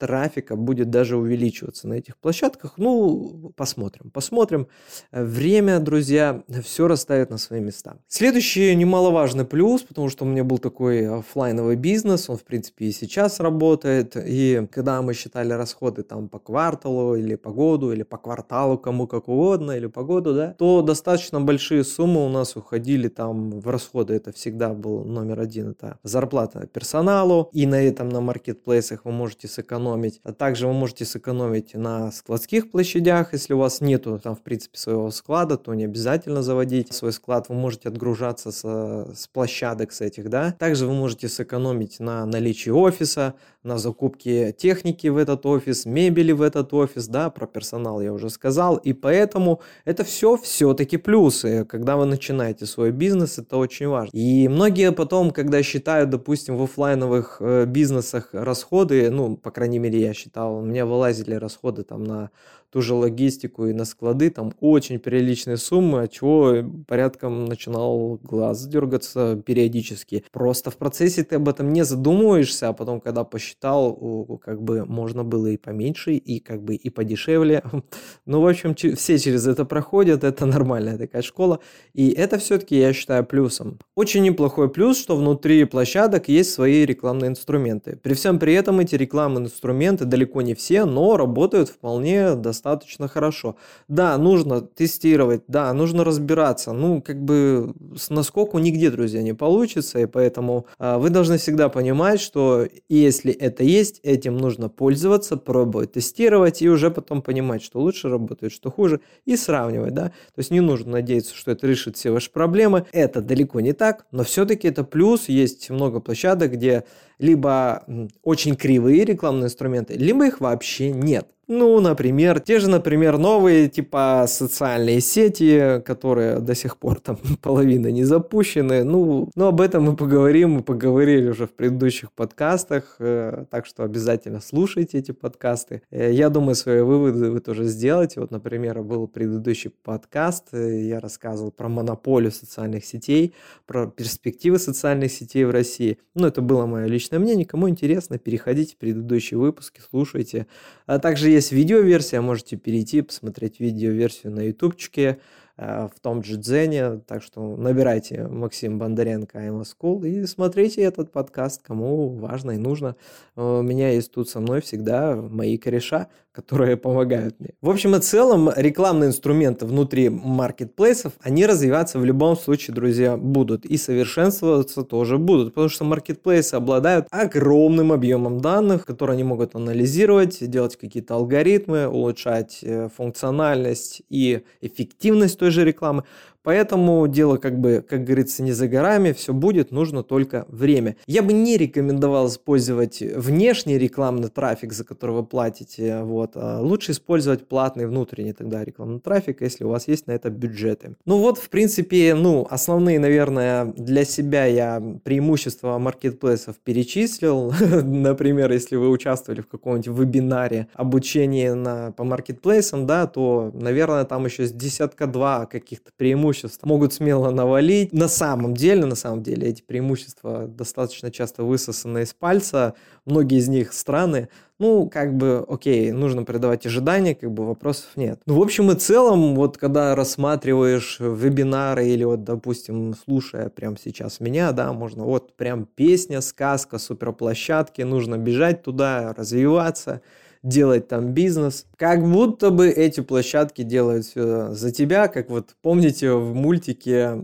трафика 0.00 0.56
будет 0.56 0.90
даже 0.90 1.16
увеличиваться 1.16 1.86
на 1.86 1.94
этих 1.94 2.16
площадках. 2.16 2.74
Ну, 2.78 3.52
посмотрим, 3.54 4.10
посмотрим. 4.10 4.66
Время, 5.12 5.78
друзья, 5.78 6.42
все 6.64 6.88
расставит 6.88 7.30
на 7.30 7.38
свои 7.38 7.60
места. 7.60 7.98
Следующий 8.08 8.74
немаловажный 8.74 9.44
плюс, 9.44 9.82
потому 9.82 10.08
что 10.08 10.24
у 10.24 10.28
меня 10.28 10.42
был 10.42 10.58
такой 10.58 11.06
офлайновый 11.06 11.76
бизнес, 11.76 12.30
он, 12.30 12.38
в 12.38 12.44
принципе, 12.44 12.86
и 12.86 12.92
сейчас 12.92 13.40
работает. 13.40 14.16
И 14.16 14.66
когда 14.72 15.02
мы 15.02 15.14
считали 15.14 15.52
расходы 15.52 16.02
там 16.02 16.28
по 16.28 16.38
кварталу 16.38 17.14
или 17.14 17.34
по 17.36 17.50
году, 17.50 17.92
или 17.92 18.02
по 18.02 18.16
кварталу, 18.16 18.78
кому 18.78 19.06
как 19.06 19.28
угодно, 19.28 19.72
или 19.72 19.86
по 19.86 20.02
году, 20.02 20.32
да, 20.34 20.54
то 20.58 20.80
достаточно 20.80 21.40
большие 21.40 21.84
суммы 21.84 22.24
у 22.24 22.30
нас 22.30 22.56
уходили 22.56 23.08
там 23.08 23.60
в 23.60 23.68
расходы. 23.68 24.14
Это 24.14 24.32
всегда 24.32 24.70
был 24.70 25.04
номер 25.04 25.40
один, 25.40 25.72
это 25.72 25.98
зарплата 26.02 26.66
персоналу. 26.72 27.50
И 27.52 27.66
на 27.66 27.82
этом 27.82 28.08
на 28.08 28.20
маркетплейсах 28.20 29.04
вы 29.04 29.12
можете 29.12 29.46
сэкономить 29.46 29.89
сэкономить. 29.90 30.20
А 30.24 30.32
также 30.32 30.66
вы 30.66 30.72
можете 30.72 31.04
сэкономить 31.04 31.74
на 31.74 32.12
складских 32.12 32.70
площадях, 32.70 33.32
если 33.32 33.54
у 33.54 33.58
вас 33.58 33.80
нету 33.80 34.18
там 34.22 34.36
в 34.36 34.42
принципе 34.42 34.78
своего 34.78 35.10
склада, 35.10 35.56
то 35.56 35.74
не 35.74 35.84
обязательно 35.84 36.42
заводить 36.42 36.92
свой 36.92 37.12
склад, 37.12 37.48
вы 37.48 37.54
можете 37.54 37.88
отгружаться 37.88 38.52
с, 38.52 38.62
с 38.62 39.28
площадок 39.28 39.92
с 39.92 40.00
этих, 40.00 40.28
да. 40.28 40.52
Также 40.58 40.86
вы 40.86 40.94
можете 40.94 41.28
сэкономить 41.28 42.00
на 42.00 42.26
наличии 42.26 42.70
офиса, 42.70 43.34
на 43.62 43.78
закупке 43.78 44.52
техники 44.52 45.08
в 45.08 45.16
этот 45.16 45.44
офис, 45.44 45.84
мебели 45.84 46.32
в 46.32 46.40
этот 46.40 46.72
офис, 46.72 47.08
да, 47.08 47.30
про 47.30 47.46
персонал 47.46 48.00
я 48.00 48.12
уже 48.12 48.30
сказал, 48.30 48.76
и 48.76 48.92
поэтому 48.92 49.60
это 49.84 50.02
все 50.04 50.36
все-таки 50.36 50.96
плюсы, 50.96 51.64
когда 51.66 51.96
вы 51.96 52.06
начинаете 52.06 52.66
свой 52.66 52.90
бизнес, 52.90 53.38
это 53.38 53.56
очень 53.56 53.88
важно. 53.88 54.16
И 54.16 54.48
многие 54.48 54.92
потом, 54.92 55.30
когда 55.30 55.62
считают, 55.62 56.10
допустим, 56.10 56.56
в 56.56 56.62
офлайновых 56.62 57.36
э, 57.40 57.66
бизнесах 57.66 58.30
расходы, 58.32 59.10
ну, 59.10 59.36
по 59.36 59.50
крайней 59.50 59.78
мере, 59.78 60.00
я 60.00 60.14
считал, 60.14 60.56
у 60.56 60.62
меня 60.62 60.86
вылазили 60.86 61.34
расходы 61.34 61.82
там 61.82 62.04
на 62.04 62.30
ту 62.70 62.80
же 62.80 62.94
логистику 62.94 63.66
и 63.66 63.72
на 63.72 63.84
склады, 63.84 64.30
там 64.30 64.52
очень 64.60 64.98
приличные 64.98 65.56
суммы, 65.56 66.02
от 66.02 66.12
чего 66.12 66.64
порядком 66.86 67.44
начинал 67.46 68.18
глаз 68.22 68.66
дергаться 68.66 69.42
периодически. 69.44 70.24
Просто 70.30 70.70
в 70.70 70.76
процессе 70.76 71.24
ты 71.24 71.36
об 71.36 71.48
этом 71.48 71.72
не 71.72 71.84
задумываешься, 71.84 72.68
а 72.68 72.72
потом, 72.72 73.00
когда 73.00 73.24
посчитал, 73.24 74.38
как 74.42 74.62
бы 74.62 74.84
можно 74.84 75.24
было 75.24 75.48
и 75.48 75.56
поменьше, 75.56 76.12
и 76.14 76.38
как 76.38 76.62
бы 76.62 76.74
и 76.74 76.90
подешевле. 76.90 77.62
Ну, 78.26 78.40
в 78.40 78.46
общем, 78.46 78.74
все 78.74 79.18
через 79.18 79.46
это 79.46 79.64
проходят, 79.64 80.24
это 80.24 80.46
нормальная 80.46 80.98
такая 80.98 81.22
школа, 81.22 81.58
и 81.94 82.10
это 82.10 82.38
все-таки 82.38 82.78
я 82.78 82.92
считаю 82.92 83.24
плюсом. 83.24 83.78
Очень 83.96 84.22
неплохой 84.22 84.70
плюс, 84.70 84.98
что 84.98 85.16
внутри 85.16 85.64
площадок 85.64 86.28
есть 86.28 86.52
свои 86.52 86.84
рекламные 86.84 87.30
инструменты. 87.30 87.98
При 88.02 88.14
всем 88.14 88.38
при 88.38 88.54
этом 88.54 88.78
эти 88.78 88.94
рекламные 88.94 89.46
инструменты 89.46 90.04
далеко 90.04 90.42
не 90.42 90.54
все, 90.54 90.84
но 90.84 91.16
работают 91.16 91.68
вполне 91.68 92.34
достаточно 92.34 92.59
достаточно 92.60 93.08
хорошо. 93.08 93.56
Да, 93.88 94.16
нужно 94.18 94.60
тестировать, 94.60 95.42
да, 95.48 95.72
нужно 95.72 96.04
разбираться. 96.04 96.72
Ну, 96.72 97.00
как 97.00 97.22
бы 97.22 97.74
с 97.96 98.10
наскоку 98.10 98.58
нигде, 98.58 98.90
друзья, 98.90 99.22
не 99.22 99.32
получится, 99.32 99.98
и 99.98 100.06
поэтому 100.06 100.66
а, 100.78 100.98
вы 100.98 101.10
должны 101.10 101.38
всегда 101.38 101.68
понимать, 101.68 102.20
что 102.20 102.66
если 102.88 103.32
это 103.32 103.64
есть, 103.64 104.00
этим 104.02 104.36
нужно 104.36 104.68
пользоваться, 104.68 105.36
пробовать, 105.36 105.92
тестировать, 105.92 106.60
и 106.62 106.68
уже 106.68 106.90
потом 106.90 107.22
понимать, 107.22 107.62
что 107.62 107.80
лучше 107.80 108.08
работает, 108.08 108.52
что 108.52 108.70
хуже, 108.70 109.00
и 109.24 109.36
сравнивать, 109.36 109.94
да. 109.94 110.08
То 110.08 110.38
есть 110.38 110.50
не 110.50 110.60
нужно 110.60 110.92
надеяться, 110.92 111.34
что 111.34 111.50
это 111.52 111.66
решит 111.66 111.96
все 111.96 112.10
ваши 112.10 112.30
проблемы. 112.30 112.84
Это 112.92 113.22
далеко 113.22 113.60
не 113.60 113.72
так, 113.72 114.06
но 114.12 114.22
все-таки 114.24 114.68
это 114.68 114.84
плюс. 114.84 115.28
Есть 115.28 115.70
много 115.70 116.00
площадок, 116.00 116.52
где 116.52 116.84
либо 117.18 117.84
очень 118.22 118.56
кривые 118.56 119.04
рекламные 119.04 119.46
инструменты, 119.46 119.94
либо 119.94 120.26
их 120.26 120.40
вообще 120.40 120.90
нет. 120.90 121.26
Ну, 121.52 121.80
например, 121.80 122.38
те 122.38 122.60
же, 122.60 122.70
например, 122.70 123.18
новые 123.18 123.68
типа 123.68 124.26
социальные 124.28 125.00
сети, 125.00 125.82
которые 125.84 126.38
до 126.38 126.54
сих 126.54 126.76
пор 126.76 127.00
там 127.00 127.18
половина 127.42 127.88
не 127.88 128.04
запущены. 128.04 128.84
Ну, 128.84 129.28
ну, 129.34 129.46
об 129.46 129.60
этом 129.60 129.82
мы 129.82 129.96
поговорим, 129.96 130.52
мы 130.52 130.62
поговорили 130.62 131.28
уже 131.28 131.48
в 131.48 131.50
предыдущих 131.50 132.12
подкастах, 132.12 132.94
э, 133.00 133.46
так 133.50 133.66
что 133.66 133.82
обязательно 133.82 134.40
слушайте 134.40 134.98
эти 134.98 135.10
подкасты. 135.10 135.82
Э, 135.90 136.12
я 136.12 136.28
думаю, 136.28 136.54
свои 136.54 136.82
выводы 136.82 137.32
вы 137.32 137.40
тоже 137.40 137.64
сделаете. 137.64 138.20
Вот, 138.20 138.30
например, 138.30 138.84
был 138.84 139.08
предыдущий 139.08 139.70
подкаст, 139.70 140.50
э, 140.54 140.82
я 140.86 141.00
рассказывал 141.00 141.50
про 141.50 141.68
монополию 141.68 142.30
социальных 142.30 142.84
сетей, 142.84 143.34
про 143.66 143.88
перспективы 143.88 144.60
социальных 144.60 145.10
сетей 145.10 145.44
в 145.44 145.50
России. 145.50 145.98
Ну, 146.14 146.28
это 146.28 146.42
было 146.42 146.66
мое 146.66 146.86
личное 146.86 147.18
мнение. 147.18 147.44
Кому 147.44 147.68
интересно, 147.68 148.18
переходите 148.18 148.74
в 148.74 148.78
предыдущие 148.78 149.40
выпуски, 149.40 149.80
слушайте. 149.90 150.46
А 150.86 151.00
также 151.00 151.30
есть 151.30 151.39
видеоверсия, 151.50 152.20
можете 152.20 152.56
перейти, 152.56 153.02
посмотреть 153.02 153.60
видеоверсию 153.60 154.32
на 154.32 154.40
ютубчике, 154.40 155.18
э, 155.56 155.88
в 155.94 156.00
том 156.00 156.22
же 156.22 156.36
Дзене. 156.36 157.00
Так 157.06 157.22
что 157.22 157.56
набирайте 157.56 158.28
Максим 158.28 158.78
Бондаренко 158.78 159.38
I'm 159.38 159.62
School 159.62 160.06
и 160.06 160.26
смотрите 160.26 160.82
этот 160.82 161.10
подкаст, 161.10 161.62
кому 161.62 162.10
важно 162.10 162.52
и 162.52 162.58
нужно. 162.58 162.96
У 163.36 163.62
меня 163.62 163.90
есть 163.90 164.12
тут 164.12 164.28
со 164.28 164.40
мной 164.40 164.60
всегда 164.60 165.16
мои 165.16 165.56
кореша, 165.56 166.08
которые 166.40 166.76
помогают 166.76 167.38
мне. 167.38 167.50
В 167.60 167.68
общем 167.68 167.94
и 167.94 168.00
целом, 168.00 168.50
рекламные 168.56 169.08
инструменты 169.08 169.66
внутри 169.66 170.08
маркетплейсов, 170.08 171.12
они 171.20 171.46
развиваться 171.46 171.98
в 171.98 172.04
любом 172.04 172.36
случае, 172.36 172.74
друзья, 172.74 173.16
будут. 173.16 173.66
И 173.66 173.76
совершенствоваться 173.76 174.82
тоже 174.82 175.18
будут. 175.18 175.54
Потому 175.54 175.68
что 175.68 175.84
маркетплейсы 175.84 176.54
обладают 176.54 177.06
огромным 177.10 177.92
объемом 177.92 178.40
данных, 178.40 178.86
которые 178.86 179.14
они 179.14 179.24
могут 179.24 179.54
анализировать, 179.54 180.38
делать 180.50 180.76
какие-то 180.76 181.14
алгоритмы, 181.14 181.86
улучшать 181.88 182.60
э, 182.62 182.88
функциональность 182.96 184.02
и 184.08 184.42
эффективность 184.62 185.38
той 185.38 185.50
же 185.50 185.64
рекламы. 185.64 186.04
Поэтому 186.42 187.06
дело 187.06 187.36
как 187.36 187.58
бы, 187.58 187.84
как 187.86 188.04
говорится, 188.04 188.42
не 188.42 188.52
за 188.52 188.66
горами, 188.66 189.12
все 189.12 189.34
будет, 189.34 189.72
нужно 189.72 190.02
только 190.02 190.46
время. 190.48 190.96
Я 191.06 191.22
бы 191.22 191.32
не 191.32 191.56
рекомендовал 191.56 192.28
использовать 192.28 193.00
внешний 193.00 193.76
рекламный 193.76 194.28
трафик, 194.28 194.72
за 194.72 194.84
который 194.84 195.16
вы 195.16 195.24
платите, 195.24 196.02
вот. 196.02 196.32
А 196.34 196.60
лучше 196.60 196.92
использовать 196.92 197.46
платный 197.46 197.86
внутренний 197.86 198.32
тогда 198.32 198.64
рекламный 198.64 199.00
трафик, 199.00 199.42
если 199.42 199.64
у 199.64 199.68
вас 199.68 199.86
есть 199.86 200.06
на 200.06 200.12
это 200.12 200.30
бюджеты. 200.30 200.96
Ну 201.04 201.18
вот, 201.18 201.38
в 201.38 201.50
принципе, 201.50 202.14
ну, 202.14 202.46
основные, 202.48 202.98
наверное, 202.98 203.66
для 203.66 204.04
себя 204.04 204.46
я 204.46 204.82
преимущества 205.04 205.78
маркетплейсов 205.78 206.56
перечислил. 206.58 207.52
Например, 207.84 208.50
если 208.50 208.76
вы 208.76 208.88
участвовали 208.88 209.42
в 209.42 209.48
каком-нибудь 209.48 209.86
вебинаре 209.86 210.68
обучения 210.74 211.54
на, 211.54 211.92
по 211.92 212.04
маркетплейсам, 212.04 212.86
да, 212.86 213.06
то, 213.06 213.50
наверное, 213.52 214.04
там 214.04 214.24
еще 214.24 214.46
с 214.46 214.52
десятка-два 214.52 215.46
каких-то 215.46 215.90
преимуществ 215.96 216.29
преимуществ 216.30 216.64
могут 216.64 216.92
смело 216.92 217.30
навалить. 217.30 217.92
На 217.92 218.08
самом 218.08 218.54
деле, 218.54 218.86
на 218.86 218.94
самом 218.94 219.22
деле, 219.22 219.48
эти 219.48 219.62
преимущества 219.62 220.46
достаточно 220.46 221.10
часто 221.10 221.42
высосаны 221.44 222.02
из 222.02 222.14
пальца. 222.14 222.74
Многие 223.04 223.38
из 223.38 223.48
них 223.48 223.72
страны 223.72 224.28
ну, 224.60 224.90
как 224.90 225.16
бы, 225.16 225.42
окей, 225.48 225.90
нужно 225.90 226.24
придавать 226.24 226.66
ожидания, 226.66 227.14
как 227.14 227.32
бы 227.32 227.46
вопросов 227.46 227.86
нет. 227.96 228.20
Ну, 228.26 228.34
в 228.34 228.42
общем 228.42 228.70
и 228.70 228.74
целом, 228.74 229.34
вот 229.34 229.56
когда 229.56 229.94
рассматриваешь 229.94 230.98
вебинары 231.00 231.86
или 231.86 232.04
вот, 232.04 232.24
допустим, 232.24 232.94
слушая 232.94 233.48
прямо 233.48 233.78
сейчас 233.82 234.20
меня, 234.20 234.52
да, 234.52 234.74
можно 234.74 235.04
вот 235.04 235.34
прям 235.34 235.64
песня, 235.64 236.20
сказка, 236.20 236.76
суперплощадки, 236.76 237.80
нужно 237.80 238.18
бежать 238.18 238.62
туда, 238.62 239.14
развиваться, 239.16 240.02
делать 240.42 240.88
там 240.88 241.12
бизнес. 241.12 241.66
Как 241.76 242.02
будто 242.02 242.50
бы 242.50 242.68
эти 242.68 243.00
площадки 243.00 243.62
делают 243.62 244.06
все 244.06 244.52
за 244.52 244.70
тебя, 244.70 245.08
как 245.08 245.30
вот 245.30 245.54
помните 245.62 246.12
в 246.12 246.34
мультике, 246.34 247.16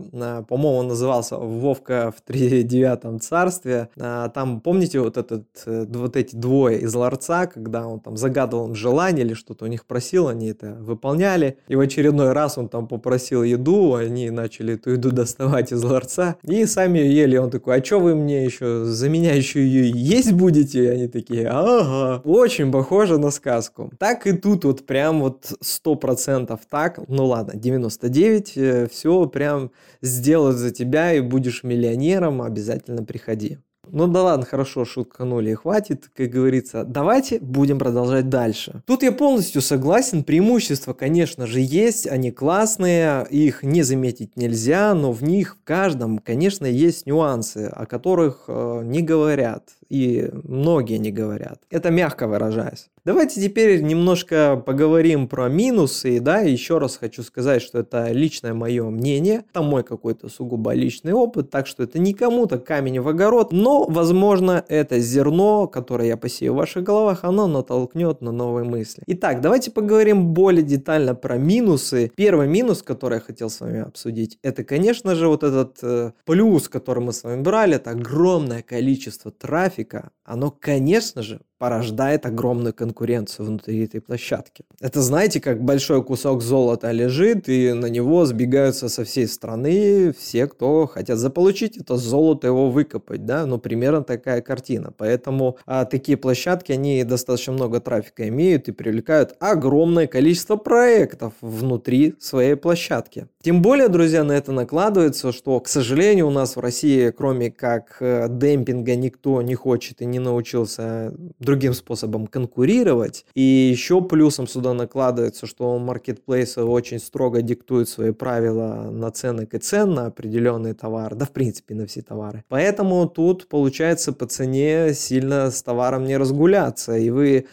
по-моему, 0.47 0.77
он 0.77 0.87
назывался 0.87 1.37
«Вовка 1.37 2.13
в 2.15 2.21
тридевятом 2.21 3.19
царстве», 3.19 3.89
а, 3.99 4.29
там 4.29 4.61
помните 4.61 4.99
вот, 4.99 5.17
этот, 5.17 5.45
э, 5.65 5.85
вот 5.89 6.15
эти 6.15 6.35
двое 6.35 6.79
из 6.79 6.93
ларца, 6.93 7.47
когда 7.47 7.87
он 7.87 7.99
там 7.99 8.17
загадывал 8.17 8.67
им 8.67 8.75
желание 8.75 9.25
или 9.25 9.33
что-то 9.33 9.65
у 9.65 9.67
них 9.67 9.85
просил, 9.85 10.27
они 10.27 10.49
это 10.49 10.77
выполняли, 10.79 11.57
и 11.67 11.75
в 11.75 11.79
очередной 11.79 12.33
раз 12.33 12.57
он 12.57 12.69
там 12.69 12.87
попросил 12.87 13.43
еду, 13.43 13.95
они 13.95 14.29
начали 14.29 14.75
эту 14.75 14.91
еду 14.91 15.11
доставать 15.17 15.71
из 15.71 15.83
ларца, 15.83 16.35
и 16.43 16.65
сами 16.65 16.99
ее 16.99 17.17
ели, 17.17 17.37
он 17.37 17.49
такой, 17.49 17.77
а 17.79 17.83
что 17.83 17.99
вы 17.99 18.15
мне 18.15 18.45
еще, 18.45 18.85
за 18.85 19.09
меня 19.09 19.33
еще 19.33 19.59
ее 19.65 19.91
есть 19.93 20.31
будете? 20.33 20.83
И 20.83 20.87
они 20.87 21.07
такие, 21.07 21.47
ага, 21.47 22.21
очень 22.23 22.71
похоже 22.71 23.06
похоже 23.07 23.21
на 23.21 23.31
сказку. 23.31 23.91
Так 23.99 24.27
и 24.27 24.33
тут 24.33 24.65
вот 24.65 24.85
прям 24.85 25.21
вот 25.21 25.51
100% 25.63 26.59
так, 26.69 26.99
ну 27.07 27.25
ладно, 27.25 27.53
99, 27.55 28.53
э, 28.57 28.87
все 28.91 29.25
прям 29.27 29.71
сделают 30.01 30.57
за 30.57 30.71
тебя 30.71 31.13
и 31.13 31.21
будешь 31.21 31.63
миллионером, 31.63 32.41
обязательно 32.41 33.03
приходи. 33.03 33.59
Ну 33.89 34.07
да 34.07 34.23
ладно, 34.23 34.45
хорошо, 34.45 34.83
шутканули 34.83 35.51
и 35.51 35.53
хватит, 35.53 36.09
как 36.13 36.29
говорится. 36.29 36.83
Давайте 36.83 37.39
будем 37.39 37.79
продолжать 37.79 38.27
дальше. 38.27 38.81
Тут 38.85 39.03
я 39.03 39.13
полностью 39.13 39.61
согласен, 39.61 40.23
преимущества, 40.23 40.93
конечно 40.93 41.47
же, 41.47 41.61
есть, 41.61 42.05
они 42.05 42.31
классные, 42.31 43.25
их 43.29 43.63
не 43.63 43.83
заметить 43.83 44.35
нельзя, 44.35 44.93
но 44.93 45.13
в 45.13 45.23
них 45.23 45.55
в 45.55 45.63
каждом, 45.63 46.19
конечно, 46.19 46.65
есть 46.65 47.05
нюансы, 47.05 47.71
о 47.71 47.85
которых 47.85 48.45
э, 48.49 48.81
не 48.83 49.01
говорят 49.01 49.63
и 49.89 50.29
многие 50.43 50.97
не 50.97 51.11
говорят. 51.11 51.61
Это 51.69 51.89
мягко 51.91 52.27
выражаясь. 52.27 52.89
Давайте 53.07 53.41
теперь 53.41 53.81
немножко 53.81 54.61
поговорим 54.65 55.29
про 55.29 55.47
минусы, 55.47 56.19
да, 56.19 56.39
еще 56.39 56.77
раз 56.77 56.97
хочу 56.97 57.23
сказать, 57.23 57.61
что 57.61 57.79
это 57.79 58.11
личное 58.11 58.53
мое 58.53 58.89
мнение, 58.89 59.45
это 59.49 59.61
мой 59.61 59.85
какой-то 59.85 60.27
сугубо 60.27 60.73
личный 60.73 61.13
опыт, 61.13 61.49
так 61.49 61.67
что 61.67 61.83
это 61.83 61.99
не 61.99 62.13
кому-то 62.13 62.59
камень 62.59 62.99
в 62.99 63.07
огород, 63.07 63.53
но, 63.53 63.85
возможно, 63.85 64.61
это 64.67 64.99
зерно, 64.99 65.67
которое 65.67 66.09
я 66.09 66.17
посею 66.17 66.51
в 66.51 66.57
ваших 66.57 66.83
головах, 66.83 67.23
оно 67.23 67.47
натолкнет 67.47 68.19
на 68.19 68.33
новые 68.33 68.65
мысли. 68.65 69.03
Итак, 69.07 69.39
давайте 69.39 69.71
поговорим 69.71 70.33
более 70.33 70.63
детально 70.63 71.15
про 71.15 71.37
минусы. 71.37 72.11
Первый 72.13 72.49
минус, 72.49 72.83
который 72.83 73.15
я 73.15 73.21
хотел 73.21 73.49
с 73.49 73.61
вами 73.61 73.83
обсудить, 73.83 74.37
это, 74.43 74.65
конечно 74.65 75.15
же, 75.15 75.29
вот 75.29 75.43
этот 75.43 75.77
э, 75.81 76.11
плюс, 76.25 76.67
который 76.67 77.01
мы 77.01 77.13
с 77.13 77.23
вами 77.23 77.41
брали, 77.41 77.77
это 77.77 77.91
огромное 77.91 78.63
количество 78.63 79.31
трафика, 79.31 79.76
трафика, 79.77 80.11
оно, 80.23 80.51
конечно 80.51 81.21
же, 81.21 81.41
порождает 81.57 82.25
огромную 82.25 82.73
конкуренцию 82.73 83.47
внутри 83.47 83.83
этой 83.85 84.01
площадки. 84.01 84.65
Это, 84.79 85.01
знаете, 85.01 85.39
как 85.39 85.63
большой 85.63 86.03
кусок 86.03 86.41
золота 86.41 86.91
лежит, 86.91 87.49
и 87.49 87.73
на 87.73 87.87
него 87.87 88.25
сбегаются 88.25 88.89
со 88.89 89.03
всей 89.03 89.27
страны 89.27 90.13
все, 90.17 90.47
кто 90.47 90.87
хотят 90.87 91.17
заполучить 91.17 91.77
это 91.77 91.97
золото, 91.97 92.47
его 92.47 92.69
выкопать, 92.69 93.25
да, 93.25 93.45
ну, 93.45 93.57
примерно 93.57 94.03
такая 94.03 94.41
картина. 94.41 94.93
Поэтому 94.95 95.57
а, 95.65 95.85
такие 95.85 96.17
площадки, 96.17 96.71
они 96.71 97.03
достаточно 97.03 97.53
много 97.53 97.79
трафика 97.79 98.27
имеют 98.27 98.67
и 98.67 98.71
привлекают 98.71 99.35
огромное 99.39 100.07
количество 100.07 100.55
проектов 100.55 101.33
внутри 101.41 102.15
своей 102.19 102.55
площадки. 102.55 103.27
Тем 103.41 103.61
более, 103.61 103.87
друзья, 103.87 104.23
на 104.23 104.33
это 104.33 104.51
накладывается, 104.51 105.31
что, 105.31 105.59
к 105.59 105.67
сожалению, 105.67 106.27
у 106.27 106.31
нас 106.31 106.55
в 106.55 106.59
России, 106.59 107.11
кроме 107.11 107.49
как 107.49 107.97
э, 108.01 108.27
демпинга, 108.29 108.95
никто 108.95 109.41
не 109.41 109.55
хочет 109.55 110.01
и 110.01 110.05
не 110.05 110.19
научился 110.19 111.13
другим 111.47 111.73
способом 111.73 112.27
конкурировать. 112.27 113.25
И 113.33 113.41
еще 113.41 114.01
плюсом 114.01 114.47
сюда 114.47 114.73
накладывается, 114.73 115.47
что 115.47 115.79
маркетплейсы 115.79 116.61
очень 116.61 116.99
строго 116.99 117.41
диктуют 117.41 117.87
свои 117.87 118.11
правила 118.11 118.89
наценок 118.91 119.53
и 119.53 119.57
цен 119.57 119.93
на 119.93 120.07
определенные 120.07 120.73
товары, 120.73 121.15
да 121.15 121.25
в 121.25 121.31
принципе 121.31 121.73
на 121.73 121.87
все 121.87 122.01
товары. 122.01 122.43
Поэтому 122.49 123.07
тут 123.07 123.47
получается 123.47 124.11
по 124.11 124.25
цене 124.25 124.93
сильно 124.93 125.49
с 125.49 125.63
товаром 125.63 126.03
не 126.03 126.17
разгуляться, 126.17 126.97
и 126.97 127.09
вы 127.09 127.47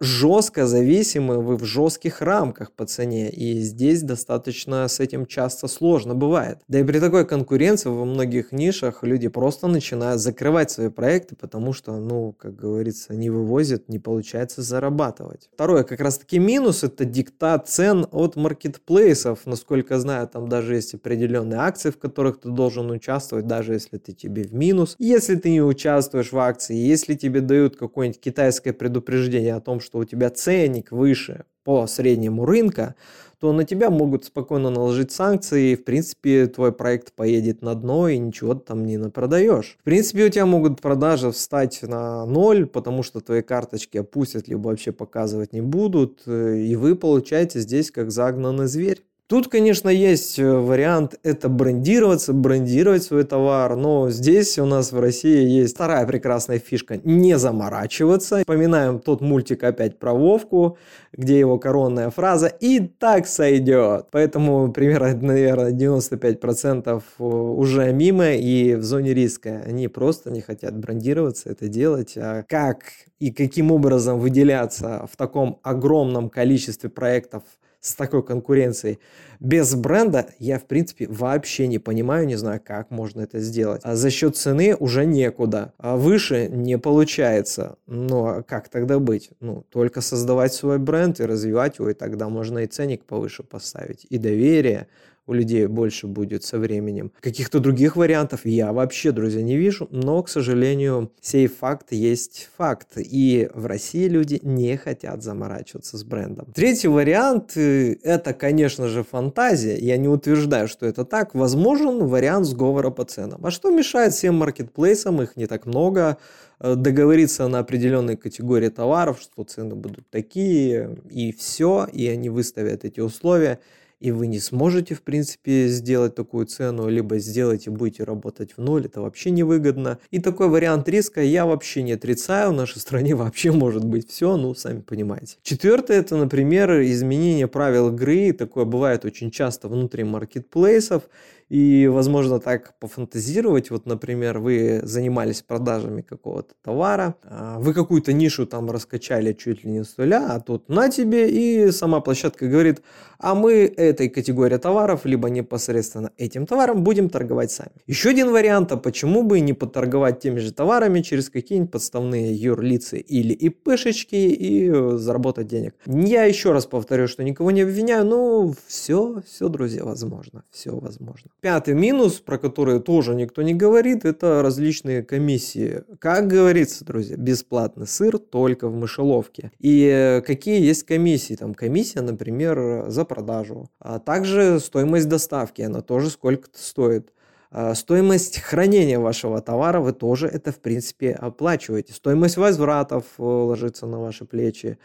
жестко 0.00 0.66
зависимы, 0.66 1.42
вы 1.42 1.56
в 1.56 1.64
жестких 1.64 2.20
рамках 2.20 2.72
по 2.72 2.86
цене, 2.86 3.30
и 3.30 3.60
здесь 3.60 4.02
достаточно 4.02 4.86
с 4.86 5.00
этим 5.00 5.26
часто 5.26 5.68
сложно 5.68 6.14
бывает. 6.14 6.58
Да 6.68 6.80
и 6.80 6.84
при 6.84 6.98
такой 6.98 7.26
конкуренции 7.26 7.88
во 7.88 8.04
многих 8.04 8.52
нишах 8.52 9.02
люди 9.02 9.28
просто 9.28 9.68
начинают 9.68 10.20
закрывать 10.20 10.70
свои 10.70 10.88
проекты, 10.90 11.36
потому 11.36 11.72
что, 11.72 11.96
ну, 11.96 12.32
как 12.32 12.54
говорится, 12.54 13.14
не 13.14 13.30
вывозят, 13.30 13.88
не 13.88 13.98
получается 13.98 14.62
зарабатывать. 14.62 15.48
Второе, 15.54 15.84
как 15.84 16.00
раз 16.00 16.18
таки 16.18 16.38
минус, 16.38 16.84
это 16.84 17.04
диктат 17.04 17.68
цен 17.68 18.06
от 18.10 18.36
маркетплейсов. 18.36 19.46
Насколько 19.46 19.98
знаю, 19.98 20.28
там 20.28 20.48
даже 20.48 20.74
есть 20.74 20.94
определенные 20.94 21.60
акции, 21.60 21.90
в 21.90 21.98
которых 21.98 22.40
ты 22.40 22.50
должен 22.50 22.90
участвовать, 22.90 23.46
даже 23.46 23.74
если 23.74 23.98
ты 23.98 24.12
тебе 24.12 24.42
в 24.42 24.52
минус. 24.52 24.96
Если 24.98 25.36
ты 25.36 25.50
не 25.50 25.62
участвуешь 25.62 26.32
в 26.32 26.38
акции, 26.38 26.76
если 26.76 27.14
тебе 27.14 27.40
дают 27.40 27.76
какое-нибудь 27.76 28.20
китайское 28.20 28.72
предупреждение 28.72 29.61
том, 29.62 29.80
что 29.80 29.98
у 29.98 30.04
тебя 30.04 30.30
ценник 30.30 30.92
выше 30.92 31.44
по 31.64 31.86
среднему 31.86 32.44
рынка, 32.44 32.94
то 33.42 33.52
на 33.52 33.64
тебя 33.64 33.90
могут 33.90 34.24
спокойно 34.24 34.70
наложить 34.70 35.10
санкции, 35.10 35.72
и, 35.72 35.76
в 35.76 35.84
принципе, 35.84 36.46
твой 36.46 36.70
проект 36.70 37.12
поедет 37.12 37.60
на 37.60 37.74
дно, 37.74 38.08
и 38.08 38.16
ничего 38.16 38.54
ты 38.54 38.60
там 38.60 38.84
не 38.84 38.98
напродаешь. 38.98 39.78
В 39.80 39.84
принципе, 39.84 40.26
у 40.26 40.28
тебя 40.28 40.46
могут 40.46 40.80
продажи 40.80 41.32
встать 41.32 41.82
на 41.82 42.24
ноль, 42.24 42.66
потому 42.66 43.02
что 43.02 43.20
твои 43.20 43.42
карточки 43.42 43.98
опустят, 43.98 44.46
либо 44.46 44.68
вообще 44.68 44.92
показывать 44.92 45.52
не 45.52 45.60
будут, 45.60 46.22
э, 46.26 46.58
и 46.58 46.76
вы 46.76 46.94
получаете 46.94 47.58
здесь 47.58 47.90
как 47.90 48.12
загнанный 48.12 48.68
зверь. 48.68 49.02
Тут, 49.32 49.48
конечно, 49.48 49.88
есть 49.88 50.38
э, 50.38 50.46
вариант 50.46 51.18
это 51.22 51.48
брендироваться, 51.48 52.34
брендировать 52.34 53.02
свой 53.02 53.24
товар, 53.24 53.76
но 53.76 54.10
здесь 54.10 54.58
у 54.58 54.66
нас 54.66 54.92
в 54.92 55.00
России 55.00 55.48
есть 55.48 55.74
вторая 55.74 56.06
прекрасная 56.06 56.58
фишка– 56.58 57.00
не 57.04 57.38
заморачиваться. 57.38 58.40
Вспоминаем 58.40 59.00
тот 59.00 59.22
мультик 59.22 59.64
опять 59.64 59.98
про 59.98 60.12
Вовку, 60.12 60.76
где 61.14 61.38
его 61.38 61.58
коронная 61.58 62.10
фраза 62.10 62.48
«и 62.48 62.80
так 62.80 63.26
сойдет». 63.26 64.08
Поэтому 64.10 64.70
примерно, 64.70 65.14
наверное, 65.14 65.72
95% 65.72 67.02
э, 67.18 67.24
уже 67.24 67.90
мимо 67.90 68.32
и 68.32 68.74
в 68.74 68.82
зоне 68.82 69.14
риска. 69.14 69.62
Они 69.64 69.88
просто 69.88 70.30
не 70.30 70.42
хотят 70.42 70.76
брендироваться, 70.76 71.48
это 71.48 71.68
делать. 71.68 72.18
А 72.18 72.44
как 72.46 72.82
и 73.18 73.30
каким 73.30 73.72
образом 73.72 74.20
выделяться 74.20 75.08
в 75.10 75.16
таком 75.16 75.58
огромном 75.62 76.28
количестве 76.28 76.90
проектов– 76.90 77.44
с 77.82 77.94
такой 77.94 78.22
конкуренцией. 78.22 79.00
Без 79.40 79.74
бренда 79.74 80.26
я, 80.38 80.60
в 80.60 80.66
принципе, 80.66 81.08
вообще 81.08 81.66
не 81.66 81.80
понимаю, 81.80 82.26
не 82.26 82.36
знаю, 82.36 82.60
как 82.64 82.92
можно 82.92 83.22
это 83.22 83.40
сделать. 83.40 83.80
А 83.84 83.96
за 83.96 84.08
счет 84.08 84.36
цены 84.36 84.76
уже 84.76 85.04
некуда. 85.04 85.74
А 85.78 85.96
выше 85.96 86.48
не 86.48 86.78
получается. 86.78 87.76
Ну, 87.86 88.24
а 88.26 88.42
как 88.44 88.68
тогда 88.68 89.00
быть? 89.00 89.30
Ну, 89.40 89.66
только 89.68 90.00
создавать 90.00 90.54
свой 90.54 90.78
бренд 90.78 91.18
и 91.18 91.26
развивать 91.26 91.80
его, 91.80 91.90
и 91.90 91.94
тогда 91.94 92.28
можно 92.28 92.60
и 92.60 92.66
ценник 92.66 93.04
повыше 93.04 93.42
поставить, 93.42 94.06
и 94.08 94.16
доверие 94.16 94.86
у 95.26 95.34
людей 95.34 95.66
больше 95.66 96.06
будет 96.08 96.42
со 96.42 96.58
временем. 96.58 97.12
Каких-то 97.20 97.60
других 97.60 97.96
вариантов 97.96 98.40
я 98.44 98.72
вообще, 98.72 99.12
друзья, 99.12 99.40
не 99.40 99.56
вижу, 99.56 99.86
но, 99.90 100.22
к 100.22 100.28
сожалению, 100.28 101.12
сей 101.20 101.46
факт 101.46 101.92
есть 101.92 102.48
факт. 102.56 102.94
И 102.96 103.48
в 103.54 103.66
России 103.66 104.08
люди 104.08 104.40
не 104.42 104.76
хотят 104.76 105.22
заморачиваться 105.22 105.96
с 105.96 106.04
брендом. 106.04 106.52
Третий 106.52 106.88
вариант 106.88 107.56
э,– 107.56 107.96
это, 108.02 108.34
конечно 108.34 108.88
же, 108.88 109.04
фантазия. 109.04 109.78
Я 109.78 109.96
не 109.96 110.08
утверждаю, 110.08 110.66
что 110.66 110.86
это 110.86 111.04
так. 111.04 111.34
Возможен 111.34 112.06
вариант 112.06 112.46
сговора 112.46 112.90
по 112.90 113.04
ценам. 113.04 113.46
А 113.46 113.52
что 113.52 113.70
мешает 113.70 114.14
всем 114.14 114.34
маркетплейсам, 114.36 115.22
их 115.22 115.36
не 115.36 115.46
так 115.46 115.66
много, 115.66 116.18
э, 116.58 116.74
договориться 116.74 117.46
на 117.46 117.60
определенной 117.60 118.16
категории 118.16 118.70
товаров, 118.70 119.20
что 119.20 119.44
цены 119.44 119.76
будут 119.76 120.10
такие, 120.10 120.98
и 121.10 121.30
все, 121.30 121.86
и 121.92 122.08
они 122.08 122.28
выставят 122.28 122.84
эти 122.84 122.98
условия– 122.98 123.60
и 124.02 124.10
вы 124.10 124.26
не 124.26 124.40
сможете, 124.40 124.96
в 124.96 125.02
принципе, 125.02 125.68
сделать 125.68 126.16
такую 126.16 126.46
цену, 126.46 126.88
либо 126.88 127.18
сделать 127.18 127.68
и 127.68 127.70
будете 127.70 128.02
работать 128.02 128.50
в 128.56 128.60
ноль, 128.60 128.86
это 128.86 129.00
вообще 129.00 129.30
невыгодно. 129.30 129.98
И 130.10 130.18
такой 130.18 130.48
вариант 130.48 130.88
риска 130.88 131.22
я 131.22 131.46
вообще 131.46 131.84
не 131.84 131.92
отрицаю, 131.92 132.50
в 132.50 132.54
нашей 132.54 132.78
стране 132.80 133.14
вообще 133.14 133.52
может 133.52 133.84
быть 133.84 134.10
все, 134.10 134.36
ну, 134.36 134.54
сами 134.54 134.80
понимаете. 134.80 135.36
Четвертое, 135.42 135.98
это, 135.98 136.16
например, 136.16 136.82
изменение 136.82 137.46
правил 137.46 137.90
игры, 137.90 138.32
такое 138.32 138.64
бывает 138.64 139.04
очень 139.04 139.30
часто 139.30 139.68
внутри 139.68 140.02
маркетплейсов, 140.02 141.04
и, 141.52 141.86
возможно, 141.86 142.40
так 142.40 142.72
пофантазировать. 142.80 143.70
Вот, 143.70 143.84
например, 143.84 144.38
вы 144.38 144.80
занимались 144.84 145.42
продажами 145.42 146.00
какого-то 146.00 146.54
товара, 146.64 147.14
а, 147.24 147.58
вы 147.58 147.74
какую-то 147.74 148.14
нишу 148.14 148.46
там 148.46 148.70
раскачали 148.70 149.34
чуть 149.34 149.62
ли 149.62 149.70
не 149.70 149.84
с 149.84 149.98
нуля, 149.98 150.28
а 150.30 150.40
тут 150.40 150.70
на 150.70 150.88
тебе, 150.88 151.28
и 151.28 151.70
сама 151.70 152.00
площадка 152.00 152.48
говорит, 152.48 152.80
а 153.18 153.34
мы 153.34 153.52
этой 153.76 154.08
категории 154.08 154.56
товаров, 154.56 155.04
либо 155.04 155.28
непосредственно 155.28 156.10
этим 156.16 156.46
товаром 156.46 156.82
будем 156.84 157.10
торговать 157.10 157.52
сами. 157.52 157.72
Еще 157.86 158.08
один 158.08 158.30
вариант, 158.30 158.72
а 158.72 158.78
почему 158.78 159.22
бы 159.22 159.40
не 159.40 159.52
поторговать 159.52 160.20
теми 160.20 160.38
же 160.38 160.52
товарами 160.52 161.02
через 161.02 161.28
какие-нибудь 161.28 161.70
подставные 161.70 162.34
юрлицы 162.34 162.98
или 162.98 163.34
ИПшечки 163.34 164.16
и 164.16 164.96
заработать 164.96 165.48
денег. 165.48 165.74
Я 165.84 166.24
еще 166.24 166.52
раз 166.52 166.64
повторю, 166.64 167.08
что 167.08 167.22
никого 167.22 167.50
не 167.50 167.60
обвиняю, 167.60 168.06
но 168.06 168.54
все, 168.66 169.22
все, 169.26 169.48
друзья, 169.48 169.84
возможно, 169.84 170.44
все 170.50 170.74
возможно. 170.74 171.28
Пятый 171.42 171.74
минус, 171.74 172.20
про 172.20 172.38
который 172.38 172.78
тоже 172.78 173.16
никто 173.16 173.42
не 173.42 173.52
говорит, 173.52 174.04
это 174.04 174.42
различные 174.42 175.02
комиссии. 175.02 175.82
Как 175.98 176.28
говорится, 176.28 176.84
друзья, 176.84 177.16
бесплатный 177.16 177.88
сыр 177.88 178.18
только 178.18 178.68
в 178.68 178.76
мышеловке. 178.76 179.50
И 179.58 179.84
э, 179.92 180.20
какие 180.20 180.62
есть 180.62 180.84
комиссии? 180.84 181.34
Там 181.34 181.54
комиссия, 181.54 182.00
например, 182.00 182.84
за 182.90 183.04
продажу. 183.04 183.68
А 183.80 183.98
также 183.98 184.60
стоимость 184.60 185.08
доставки, 185.08 185.62
она 185.62 185.80
тоже 185.80 186.10
сколько-то 186.10 186.60
стоит. 186.60 187.12
А 187.50 187.74
стоимость 187.74 188.38
хранения 188.38 189.00
вашего 189.00 189.42
товара 189.42 189.80
вы 189.80 189.92
тоже 189.92 190.28
это, 190.28 190.52
в 190.52 190.60
принципе, 190.60 191.10
оплачиваете. 191.10 191.92
Стоимость 191.92 192.36
возвратов 192.36 193.04
э, 193.18 193.22
ложится 193.22 193.86
на 193.86 193.98
ваши 193.98 194.24
плечи. 194.24 194.78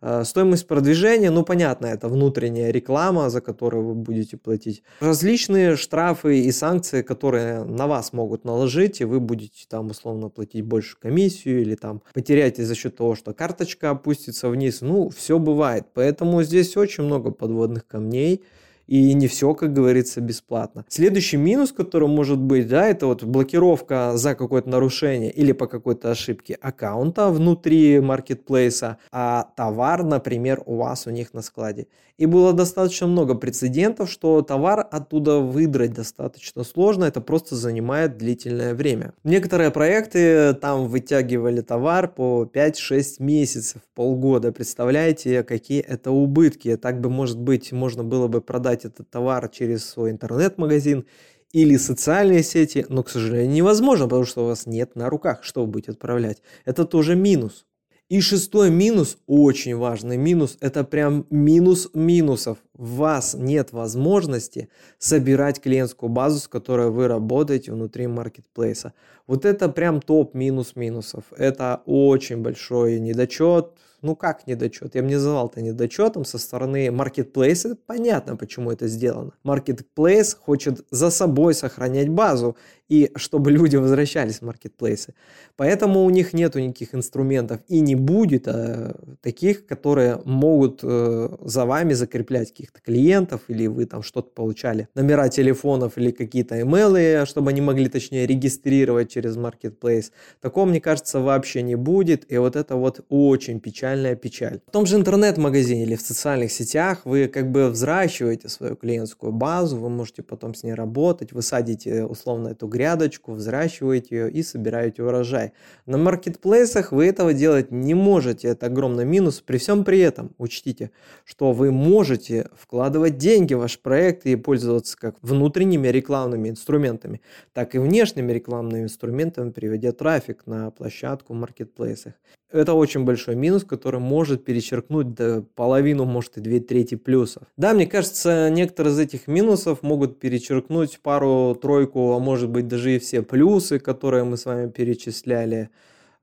Э, 0.00 0.24
стоимость 0.24 0.66
продвижения, 0.66 1.30
ну 1.30 1.44
понятно, 1.44 1.86
это 1.86 2.08
внутренняя 2.08 2.70
реклама, 2.70 3.30
за 3.30 3.40
которую 3.40 3.84
вы 3.84 3.94
будете 3.94 4.36
платить. 4.36 4.82
Различные 5.00 5.76
штрафы 5.76 6.40
и 6.40 6.52
санкции, 6.52 7.02
которые 7.02 7.64
на 7.64 7.86
вас 7.86 8.12
могут 8.12 8.44
наложить, 8.44 9.00
и 9.00 9.04
вы 9.04 9.20
будете 9.20 9.66
там 9.68 9.88
условно 9.88 10.28
платить 10.28 10.64
больше 10.64 10.96
комиссию 10.98 11.62
или 11.62 11.74
там 11.74 12.02
потеряете 12.12 12.64
за 12.64 12.74
счет 12.74 12.96
того, 12.96 13.14
что 13.14 13.32
карточка 13.32 13.90
опустится 13.90 14.48
вниз. 14.48 14.80
Ну, 14.80 15.10
все 15.10 15.38
бывает. 15.38 15.86
Поэтому 15.94 16.42
здесь 16.42 16.76
очень 16.76 17.04
много 17.04 17.30
подводных 17.30 17.86
камней 17.86 18.42
и 18.86 19.14
не 19.14 19.28
все, 19.28 19.54
как 19.54 19.72
говорится, 19.72 20.20
бесплатно. 20.20 20.84
Следующий 20.88 21.36
минус, 21.36 21.72
который 21.72 22.08
может 22.08 22.38
быть, 22.38 22.68
да, 22.68 22.86
это 22.88 23.06
вот 23.06 23.22
блокировка 23.22 24.12
за 24.14 24.34
какое-то 24.34 24.68
нарушение 24.68 25.30
или 25.30 25.52
по 25.52 25.66
какой-то 25.66 26.10
ошибке 26.10 26.54
аккаунта 26.60 27.28
внутри 27.28 28.00
маркетплейса, 28.00 28.98
а 29.10 29.48
товар, 29.56 30.04
например, 30.04 30.62
у 30.66 30.76
вас 30.76 31.06
у 31.06 31.10
них 31.10 31.34
на 31.34 31.42
складе. 31.42 31.86
И 32.16 32.26
было 32.26 32.52
достаточно 32.52 33.08
много 33.08 33.34
прецедентов, 33.34 34.08
что 34.08 34.40
товар 34.42 34.86
оттуда 34.88 35.38
выдрать 35.40 35.94
достаточно 35.94 36.62
сложно, 36.62 37.04
это 37.06 37.20
просто 37.20 37.56
занимает 37.56 38.16
длительное 38.18 38.74
время. 38.74 39.14
Некоторые 39.24 39.72
проекты 39.72 40.54
там 40.54 40.86
вытягивали 40.86 41.60
товар 41.60 42.06
по 42.06 42.44
5-6 42.44 43.16
месяцев, 43.18 43.82
полгода. 43.94 44.52
Представляете, 44.52 45.42
какие 45.42 45.80
это 45.80 46.12
убытки. 46.12 46.76
Так 46.76 47.00
бы, 47.00 47.10
может 47.10 47.40
быть, 47.40 47.72
можно 47.72 48.04
было 48.04 48.28
бы 48.28 48.40
продать 48.40 48.73
продать 48.74 48.84
этот 48.84 49.10
товар 49.10 49.48
через 49.48 49.84
свой 49.84 50.10
интернет-магазин 50.10 51.04
или 51.52 51.76
социальные 51.76 52.42
сети, 52.42 52.84
но, 52.88 53.02
к 53.02 53.10
сожалению, 53.10 53.52
невозможно, 53.52 54.06
потому 54.06 54.24
что 54.24 54.44
у 54.44 54.46
вас 54.46 54.66
нет 54.66 54.96
на 54.96 55.08
руках, 55.08 55.44
что 55.44 55.60
вы 55.60 55.68
будете 55.68 55.92
отправлять. 55.92 56.42
Это 56.64 56.84
тоже 56.84 57.14
минус. 57.14 57.64
И 58.10 58.20
шестой 58.20 58.70
минус, 58.70 59.16
очень 59.26 59.76
важный 59.76 60.16
минус, 60.16 60.58
это 60.60 60.84
прям 60.84 61.26
минус 61.30 61.90
минусов. 61.94 62.58
Вас 62.74 63.34
нет 63.34 63.72
возможности 63.72 64.68
собирать 64.98 65.60
клиентскую 65.60 66.10
базу, 66.10 66.40
с 66.40 66.48
которой 66.48 66.90
вы 66.90 67.06
работаете 67.08 67.72
внутри 67.72 68.06
маркетплейса. 68.06 68.92
Вот 69.26 69.44
это 69.44 69.68
прям 69.68 70.00
топ 70.00 70.34
минус 70.34 70.74
минусов. 70.74 71.24
Это 71.36 71.82
очень 71.86 72.42
большой 72.42 72.98
недочет, 72.98 73.70
ну 74.04 74.14
как 74.14 74.46
недочет? 74.46 74.94
Я 74.94 75.02
бы 75.02 75.08
не 75.08 75.14
называл 75.14 75.48
это 75.48 75.62
недочетом 75.62 76.26
со 76.26 76.36
стороны 76.36 76.90
маркетплейса. 76.90 77.74
Понятно, 77.86 78.36
почему 78.36 78.70
это 78.70 78.86
сделано. 78.86 79.32
Маркетплейс 79.42 80.34
хочет 80.34 80.84
за 80.90 81.10
собой 81.10 81.54
сохранять 81.54 82.10
базу 82.10 82.54
и 82.90 83.10
чтобы 83.16 83.50
люди 83.50 83.76
возвращались 83.76 84.40
в 84.40 84.42
маркетплейсы. 84.42 85.14
Поэтому 85.56 86.04
у 86.04 86.10
них 86.10 86.34
нет 86.34 86.54
никаких 86.54 86.94
инструментов 86.94 87.62
и 87.66 87.80
не 87.80 87.94
будет 87.94 88.46
а, 88.46 88.94
таких, 89.22 89.66
которые 89.66 90.20
могут 90.26 90.80
э, 90.82 91.28
за 91.40 91.64
вами 91.64 91.94
закреплять 91.94 92.52
каких-то 92.64 92.80
клиентов 92.80 93.42
или 93.48 93.66
вы 93.66 93.84
там 93.84 94.02
что-то 94.02 94.30
получали, 94.30 94.88
номера 94.94 95.28
телефонов 95.28 95.98
или 95.98 96.10
какие-то 96.10 96.60
имейлы, 96.60 97.24
чтобы 97.26 97.50
они 97.50 97.60
могли 97.60 97.88
точнее 97.88 98.26
регистрировать 98.26 99.10
через 99.10 99.36
маркетплейс. 99.36 100.12
Такого, 100.40 100.64
мне 100.64 100.80
кажется, 100.80 101.20
вообще 101.20 101.62
не 101.62 101.74
будет. 101.74 102.30
И 102.32 102.38
вот 102.38 102.56
это 102.56 102.76
вот 102.76 103.04
очень 103.08 103.60
печальная 103.60 104.16
печаль. 104.16 104.60
В 104.66 104.70
том 104.70 104.86
же 104.86 104.96
интернет-магазине 104.96 105.82
или 105.82 105.96
в 105.96 106.00
социальных 106.00 106.52
сетях 106.52 107.02
вы 107.04 107.28
как 107.28 107.50
бы 107.50 107.68
взращиваете 107.68 108.48
свою 108.48 108.76
клиентскую 108.76 109.32
базу, 109.32 109.76
вы 109.76 109.90
можете 109.90 110.22
потом 110.22 110.54
с 110.54 110.62
ней 110.62 110.72
работать, 110.72 111.32
вы 111.32 111.42
садите 111.42 112.04
условно 112.04 112.48
эту 112.48 112.66
грядочку, 112.66 113.32
взращиваете 113.32 114.16
ее 114.16 114.30
и 114.30 114.42
собираете 114.42 115.02
урожай. 115.02 115.52
На 115.86 115.98
маркетплейсах 115.98 116.92
вы 116.92 117.06
этого 117.06 117.34
делать 117.34 117.70
не 117.70 117.94
можете, 117.94 118.48
это 118.48 118.66
огромный 118.66 119.04
минус. 119.04 119.40
При 119.40 119.58
всем 119.58 119.84
при 119.84 119.98
этом 119.98 120.34
учтите, 120.38 120.90
что 121.24 121.52
вы 121.52 121.70
можете 121.70 122.48
вкладывать 122.58 123.18
деньги 123.18 123.54
в 123.54 123.58
ваш 123.58 123.78
проект 123.78 124.26
и 124.26 124.36
пользоваться 124.36 124.96
как 124.98 125.16
внутренними 125.22 125.88
рекламными 125.88 126.48
инструментами, 126.48 127.20
так 127.52 127.74
и 127.74 127.78
внешними 127.78 128.32
рекламными 128.32 128.84
инструментами, 128.84 129.50
приводя 129.50 129.92
трафик 129.92 130.46
на 130.46 130.70
площадку 130.70 131.34
в 131.34 131.36
маркетплейсах. 131.36 132.14
Это 132.54 132.74
очень 132.74 133.04
большой 133.04 133.34
минус, 133.34 133.64
который 133.64 133.98
может 133.98 134.44
перечеркнуть 134.44 135.12
до 135.12 135.42
половину, 135.56 136.04
может 136.04 136.36
и 136.38 136.40
две 136.40 136.60
трети 136.60 136.94
плюсов. 136.94 137.42
Да, 137.56 137.74
мне 137.74 137.84
кажется, 137.84 138.48
некоторые 138.48 138.92
из 138.92 138.98
этих 139.00 139.26
минусов 139.26 139.82
могут 139.82 140.20
перечеркнуть 140.20 141.00
пару-тройку, 141.02 142.12
а 142.12 142.20
может 142.20 142.50
быть 142.50 142.68
даже 142.68 142.94
и 142.94 142.98
все 143.00 143.22
плюсы, 143.22 143.80
которые 143.80 144.22
мы 144.22 144.36
с 144.36 144.44
вами 144.44 144.70
перечисляли. 144.70 145.70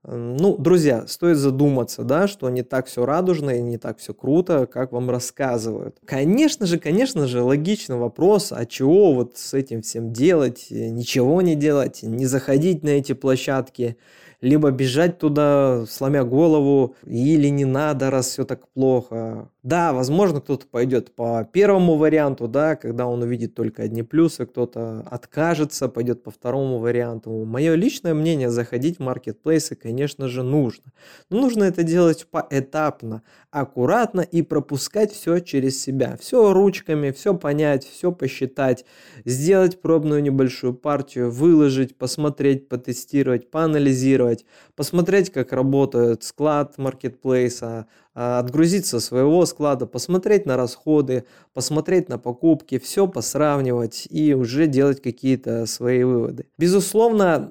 Ну, 0.04 0.56
друзья, 0.58 1.06
стоит 1.06 1.36
задуматься, 1.36 2.02
да, 2.02 2.26
что 2.26 2.50
не 2.50 2.64
так 2.64 2.86
все 2.86 3.06
радужно 3.06 3.50
и 3.50 3.62
не 3.62 3.78
так 3.78 3.98
все 3.98 4.12
круто, 4.12 4.66
как 4.66 4.90
вам 4.90 5.08
рассказывают. 5.08 5.96
Конечно 6.04 6.66
же, 6.66 6.80
конечно 6.80 7.28
же, 7.28 7.40
логичный 7.40 7.96
вопрос, 7.96 8.50
а 8.50 8.66
чего 8.66 9.14
вот 9.14 9.38
с 9.38 9.54
этим 9.54 9.82
всем 9.82 10.12
делать, 10.12 10.66
ничего 10.70 11.40
не 11.40 11.54
делать, 11.54 12.02
не 12.02 12.26
заходить 12.26 12.82
на 12.82 12.88
эти 12.88 13.12
площадки, 13.12 13.96
либо 14.42 14.72
бежать 14.72 15.18
туда, 15.18 15.86
сломя 15.88 16.24
голову, 16.24 16.96
или 17.06 17.48
не 17.48 17.64
надо, 17.64 18.10
раз 18.10 18.28
все 18.28 18.44
так 18.44 18.68
плохо. 18.68 19.48
Да, 19.62 19.92
возможно, 19.92 20.40
кто-то 20.40 20.66
пойдет 20.66 21.14
по 21.14 21.48
первому 21.52 21.96
варианту, 21.96 22.48
да, 22.48 22.74
когда 22.74 23.06
он 23.06 23.22
увидит 23.22 23.54
только 23.54 23.84
одни 23.84 24.02
плюсы, 24.02 24.44
кто-то 24.44 25.06
откажется, 25.08 25.88
пойдет 25.88 26.24
по 26.24 26.32
второму 26.32 26.78
варианту. 26.78 27.44
Мое 27.44 27.76
личное 27.76 28.12
мнение, 28.12 28.50
заходить 28.50 28.98
в 28.98 29.02
маркетплейсы, 29.02 29.76
конечно 29.76 30.26
же, 30.26 30.42
нужно. 30.42 30.92
Но 31.30 31.40
нужно 31.40 31.62
это 31.62 31.84
делать 31.84 32.26
поэтапно, 32.28 33.22
аккуратно 33.52 34.22
и 34.22 34.42
пропускать 34.42 35.12
все 35.12 35.38
через 35.38 35.80
себя. 35.80 36.16
Все 36.20 36.52
ручками, 36.52 37.12
все 37.12 37.32
понять, 37.32 37.86
все 37.86 38.10
посчитать, 38.10 38.84
сделать 39.24 39.80
пробную 39.80 40.24
небольшую 40.24 40.74
партию, 40.74 41.30
выложить, 41.30 41.96
посмотреть, 41.96 42.68
потестировать, 42.68 43.48
поанализировать, 43.48 44.31
посмотреть, 44.74 45.30
как 45.30 45.52
работает 45.52 46.22
склад 46.24 46.78
маркетплейса, 46.78 47.86
а, 48.14 48.40
отгрузиться 48.40 49.00
своего 49.00 49.46
склада, 49.46 49.86
посмотреть 49.86 50.44
на 50.44 50.58
расходы, 50.58 51.24
посмотреть 51.54 52.10
на 52.10 52.18
покупки, 52.18 52.78
все 52.78 53.06
посравнивать 53.06 54.06
и 54.10 54.34
уже 54.34 54.66
делать 54.66 55.00
какие-то 55.00 55.64
свои 55.64 56.04
выводы. 56.04 56.44
Безусловно, 56.58 57.50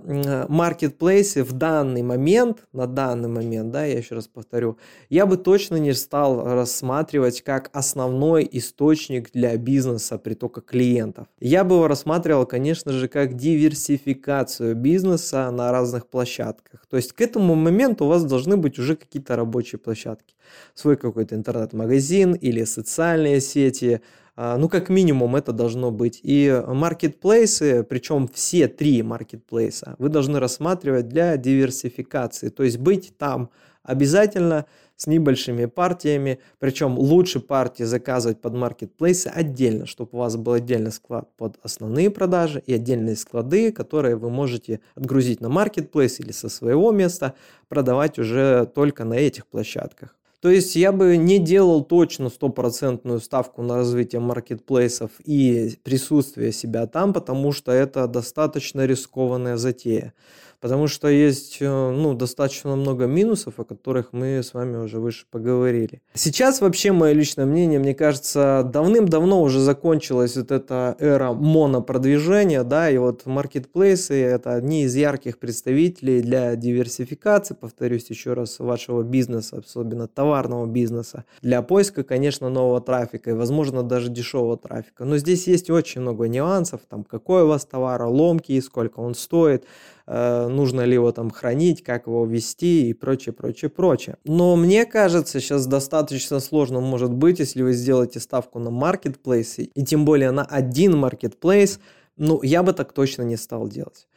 маркетплейсы 0.49 1.43
в 1.43 1.53
данный 1.53 2.03
момент, 2.03 2.59
на 2.73 2.85
данный 2.85 3.27
момент, 3.27 3.71
да, 3.71 3.85
я 3.85 3.97
еще 3.97 4.13
раз 4.13 4.27
повторю, 4.27 4.77
я 5.09 5.25
бы 5.25 5.37
точно 5.37 5.77
не 5.77 5.93
стал 5.93 6.43
рассматривать 6.43 7.41
как 7.41 7.71
основной 7.73 8.47
источник 8.51 9.31
для 9.31 9.57
бизнеса 9.57 10.19
притока 10.19 10.61
клиентов. 10.61 11.25
Я 11.39 11.63
бы 11.63 11.75
его 11.75 11.87
рассматривал, 11.87 12.45
конечно 12.45 12.91
же, 12.91 13.07
как 13.07 13.35
диверсификацию 13.35 14.75
бизнеса 14.75 15.49
на 15.49 15.71
разных 15.71 16.07
площадках. 16.07 16.70
То 16.89 16.97
есть 16.97 17.13
к 17.13 17.21
этому 17.21 17.55
моменту 17.55 18.05
у 18.05 18.07
вас 18.07 18.23
должны 18.23 18.57
быть 18.57 18.79
уже 18.79 18.95
какие-то 18.95 19.35
рабочие 19.35 19.79
площадки 19.79 20.35
свой 20.73 20.97
какой-то 20.97 21.35
интернет-магазин 21.35 22.33
или 22.33 22.63
социальные 22.63 23.41
сети. 23.41 24.01
А, 24.35 24.57
ну, 24.57 24.69
как 24.69 24.89
минимум, 24.89 25.35
это 25.35 25.51
должно 25.51 25.91
быть. 25.91 26.19
И 26.23 26.63
маркетплейсы, 26.67 27.83
причем 27.83 28.27
все 28.27 28.67
три 28.67 29.03
маркетплейса, 29.03 29.95
вы 29.99 30.09
должны 30.09 30.39
рассматривать 30.39 31.09
для 31.09 31.37
диверсификации. 31.37 32.49
То 32.49 32.63
есть 32.63 32.77
быть 32.77 33.13
там 33.17 33.49
обязательно 33.83 34.65
с 34.95 35.07
небольшими 35.07 35.65
партиями, 35.65 36.39
причем 36.59 36.97
лучше 36.97 37.39
партии 37.39 37.83
заказывать 37.83 38.39
под 38.39 38.53
маркетплейсы 38.53 39.27
отдельно, 39.27 39.87
чтобы 39.87 40.11
у 40.13 40.17
вас 40.17 40.37
был 40.37 40.53
отдельный 40.53 40.91
склад 40.91 41.27
под 41.37 41.57
основные 41.63 42.11
продажи 42.11 42.61
и 42.63 42.73
отдельные 42.73 43.15
склады, 43.15 43.71
которые 43.71 44.15
вы 44.15 44.29
можете 44.29 44.79
отгрузить 44.93 45.41
на 45.41 45.49
маркетплейс 45.49 46.19
или 46.19 46.31
со 46.31 46.49
своего 46.49 46.91
места, 46.91 47.33
продавать 47.67 48.19
уже 48.19 48.67
только 48.67 49.03
на 49.03 49.15
этих 49.15 49.47
площадках. 49.47 50.15
То 50.41 50.49
есть 50.49 50.75
я 50.75 50.91
бы 50.91 51.17
не 51.17 51.37
делал 51.37 51.83
точно 51.83 52.29
стопроцентную 52.29 53.19
ставку 53.19 53.61
на 53.61 53.75
развитие 53.77 54.19
маркетплейсов 54.21 55.11
и 55.23 55.77
присутствие 55.83 56.51
себя 56.51 56.87
там, 56.87 57.13
потому 57.13 57.51
что 57.51 57.71
это 57.71 58.07
достаточно 58.07 58.87
рискованная 58.87 59.57
затея 59.57 60.13
потому 60.61 60.87
что 60.87 61.09
есть 61.09 61.57
э, 61.59 61.91
ну, 61.91 62.13
достаточно 62.13 62.75
много 62.75 63.05
минусов, 63.05 63.59
о 63.59 63.65
которых 63.65 64.13
мы 64.13 64.43
с 64.43 64.53
вами 64.53 64.77
уже 64.77 64.99
выше 64.99 65.25
поговорили. 65.29 66.01
Сейчас 66.13 66.61
вообще 66.61 66.91
мое 66.91 67.13
личное 67.13 67.45
мнение, 67.45 67.79
мне 67.79 67.95
кажется, 67.95 68.69
давным-давно 68.71 69.41
уже 69.41 69.59
закончилась 69.59 70.37
вот 70.37 70.51
эта 70.51 70.95
эра 70.99 71.33
монопродвижения, 71.33 72.63
да, 72.63 72.89
и 72.89 72.97
вот 72.97 73.25
маркетплейсы 73.25 74.13
это 74.21 74.53
одни 74.53 74.83
из 74.83 74.95
ярких 74.95 75.39
представителей 75.39 76.21
для 76.21 76.55
диверсификации, 76.55 77.55
повторюсь 77.55 78.09
еще 78.09 78.33
раз, 78.33 78.59
вашего 78.59 79.01
бизнеса, 79.01 79.63
особенно 79.65 80.07
товарного 80.07 80.67
бизнеса, 80.67 81.25
для 81.41 81.63
поиска, 81.63 82.03
конечно, 82.03 82.49
нового 82.49 82.81
трафика 82.81 83.31
и, 83.31 83.33
возможно, 83.33 83.81
даже 83.81 84.09
дешевого 84.09 84.57
трафика. 84.57 85.05
Но 85.05 85.17
здесь 85.17 85.47
есть 85.47 85.71
очень 85.71 86.01
много 86.01 86.27
нюансов, 86.27 86.81
там, 86.87 87.03
какой 87.03 87.43
у 87.43 87.47
вас 87.47 87.65
товар, 87.65 88.03
ломки, 88.03 88.59
сколько 88.61 88.99
он 88.99 89.15
стоит, 89.15 89.65
нужно 90.07 90.81
ли 90.81 90.93
его 90.93 91.11
там 91.11 91.29
хранить, 91.29 91.83
как 91.83 92.07
его 92.07 92.25
вести 92.25 92.89
и 92.89 92.93
прочее, 92.93 93.33
прочее, 93.33 93.69
прочее. 93.69 94.17
Но 94.25 94.55
мне 94.55 94.85
кажется, 94.85 95.39
сейчас 95.39 95.67
достаточно 95.67 96.39
сложно 96.39 96.79
может 96.81 97.11
быть, 97.11 97.39
если 97.39 97.61
вы 97.61 97.73
сделаете 97.73 98.19
ставку 98.19 98.59
на 98.59 98.69
маркетплейсы, 98.69 99.63
и 99.63 99.83
тем 99.83 100.05
более 100.05 100.31
на 100.31 100.43
один 100.43 100.97
маркетплейс, 100.97 101.79
ну, 102.17 102.41
я 102.43 102.63
бы 102.63 102.73
так 102.73 102.93
точно 102.93 103.23
не 103.23 103.37
стал 103.37 103.67
делать. 103.67 104.07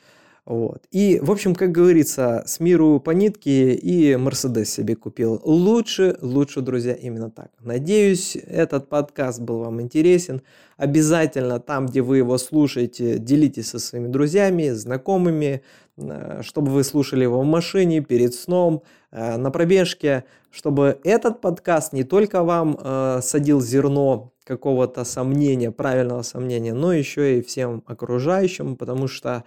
Вот. 0.46 0.82
И, 0.90 1.20
в 1.22 1.30
общем, 1.30 1.54
как 1.54 1.72
говорится, 1.72 2.42
с 2.46 2.60
миру 2.60 3.00
по 3.00 3.12
нитке 3.12 3.72
и 3.72 4.14
Мерседес 4.16 4.70
себе 4.70 4.94
купил. 4.94 5.40
Лучше, 5.42 6.18
лучше, 6.20 6.60
друзья, 6.60 6.92
именно 6.92 7.30
так. 7.30 7.50
Надеюсь, 7.60 8.36
этот 8.36 8.90
подкаст 8.90 9.40
был 9.40 9.60
вам 9.60 9.80
интересен. 9.80 10.42
Обязательно 10.76 11.60
там, 11.60 11.86
где 11.86 12.02
вы 12.02 12.18
его 12.18 12.36
слушаете, 12.36 13.18
делитесь 13.18 13.70
со 13.70 13.78
своими 13.78 14.08
друзьями, 14.08 14.68
знакомыми, 14.68 15.62
э, 15.96 16.42
чтобы 16.42 16.72
вы 16.72 16.84
слушали 16.84 17.22
его 17.22 17.40
в 17.40 17.46
машине, 17.46 18.02
перед 18.02 18.34
сном, 18.34 18.82
э, 19.12 19.38
на 19.38 19.50
пробежке, 19.50 20.24
чтобы 20.50 20.98
этот 21.04 21.40
подкаст 21.40 21.94
не 21.94 22.04
только 22.04 22.42
вам 22.42 22.78
э, 22.78 23.20
садил 23.22 23.62
зерно 23.62 24.32
какого-то 24.44 25.04
сомнения, 25.04 25.70
правильного 25.70 26.20
сомнения, 26.20 26.74
но 26.74 26.92
еще 26.92 27.38
и 27.38 27.42
всем 27.42 27.82
окружающим, 27.86 28.76
потому 28.76 29.08
что 29.08 29.44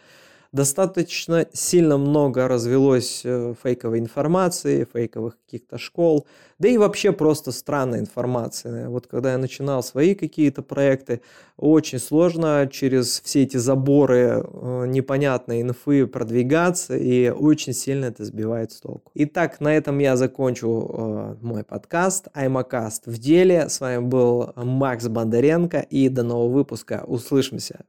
достаточно 0.51 1.45
сильно 1.53 1.97
много 1.97 2.47
развелось 2.47 3.21
э, 3.23 3.53
фейковой 3.61 3.99
информации, 3.99 4.87
фейковых 4.91 5.37
каких-то 5.45 5.77
школ, 5.77 6.25
да 6.59 6.67
и 6.67 6.77
вообще 6.77 7.11
просто 7.11 7.51
странной 7.51 7.99
информации. 7.99 8.87
Вот 8.87 9.07
когда 9.07 9.33
я 9.33 9.37
начинал 9.37 9.83
свои 9.83 10.15
какие-то 10.15 10.61
проекты, 10.61 11.21
очень 11.57 11.99
сложно 11.99 12.69
через 12.71 13.21
все 13.23 13.43
эти 13.43 13.57
заборы 13.57 14.43
э, 14.43 14.85
непонятной 14.87 15.61
инфы 15.61 16.07
продвигаться, 16.07 16.97
и 16.97 17.29
очень 17.29 17.73
сильно 17.73 18.05
это 18.05 18.25
сбивает 18.25 18.71
с 18.71 18.81
толку. 18.81 19.11
Итак, 19.15 19.59
на 19.59 19.75
этом 19.75 19.99
я 19.99 20.15
закончу 20.15 20.67
э, 20.67 21.35
мой 21.41 21.63
подкаст 21.63 22.27
Аймакаст 22.33 23.07
в 23.07 23.17
деле. 23.17 23.69
С 23.69 23.79
вами 23.79 23.99
был 23.99 24.53
Макс 24.55 25.07
Бондаренко, 25.07 25.79
и 25.79 26.09
до 26.09 26.23
нового 26.23 26.53
выпуска. 26.53 27.03
Услышимся. 27.07 27.85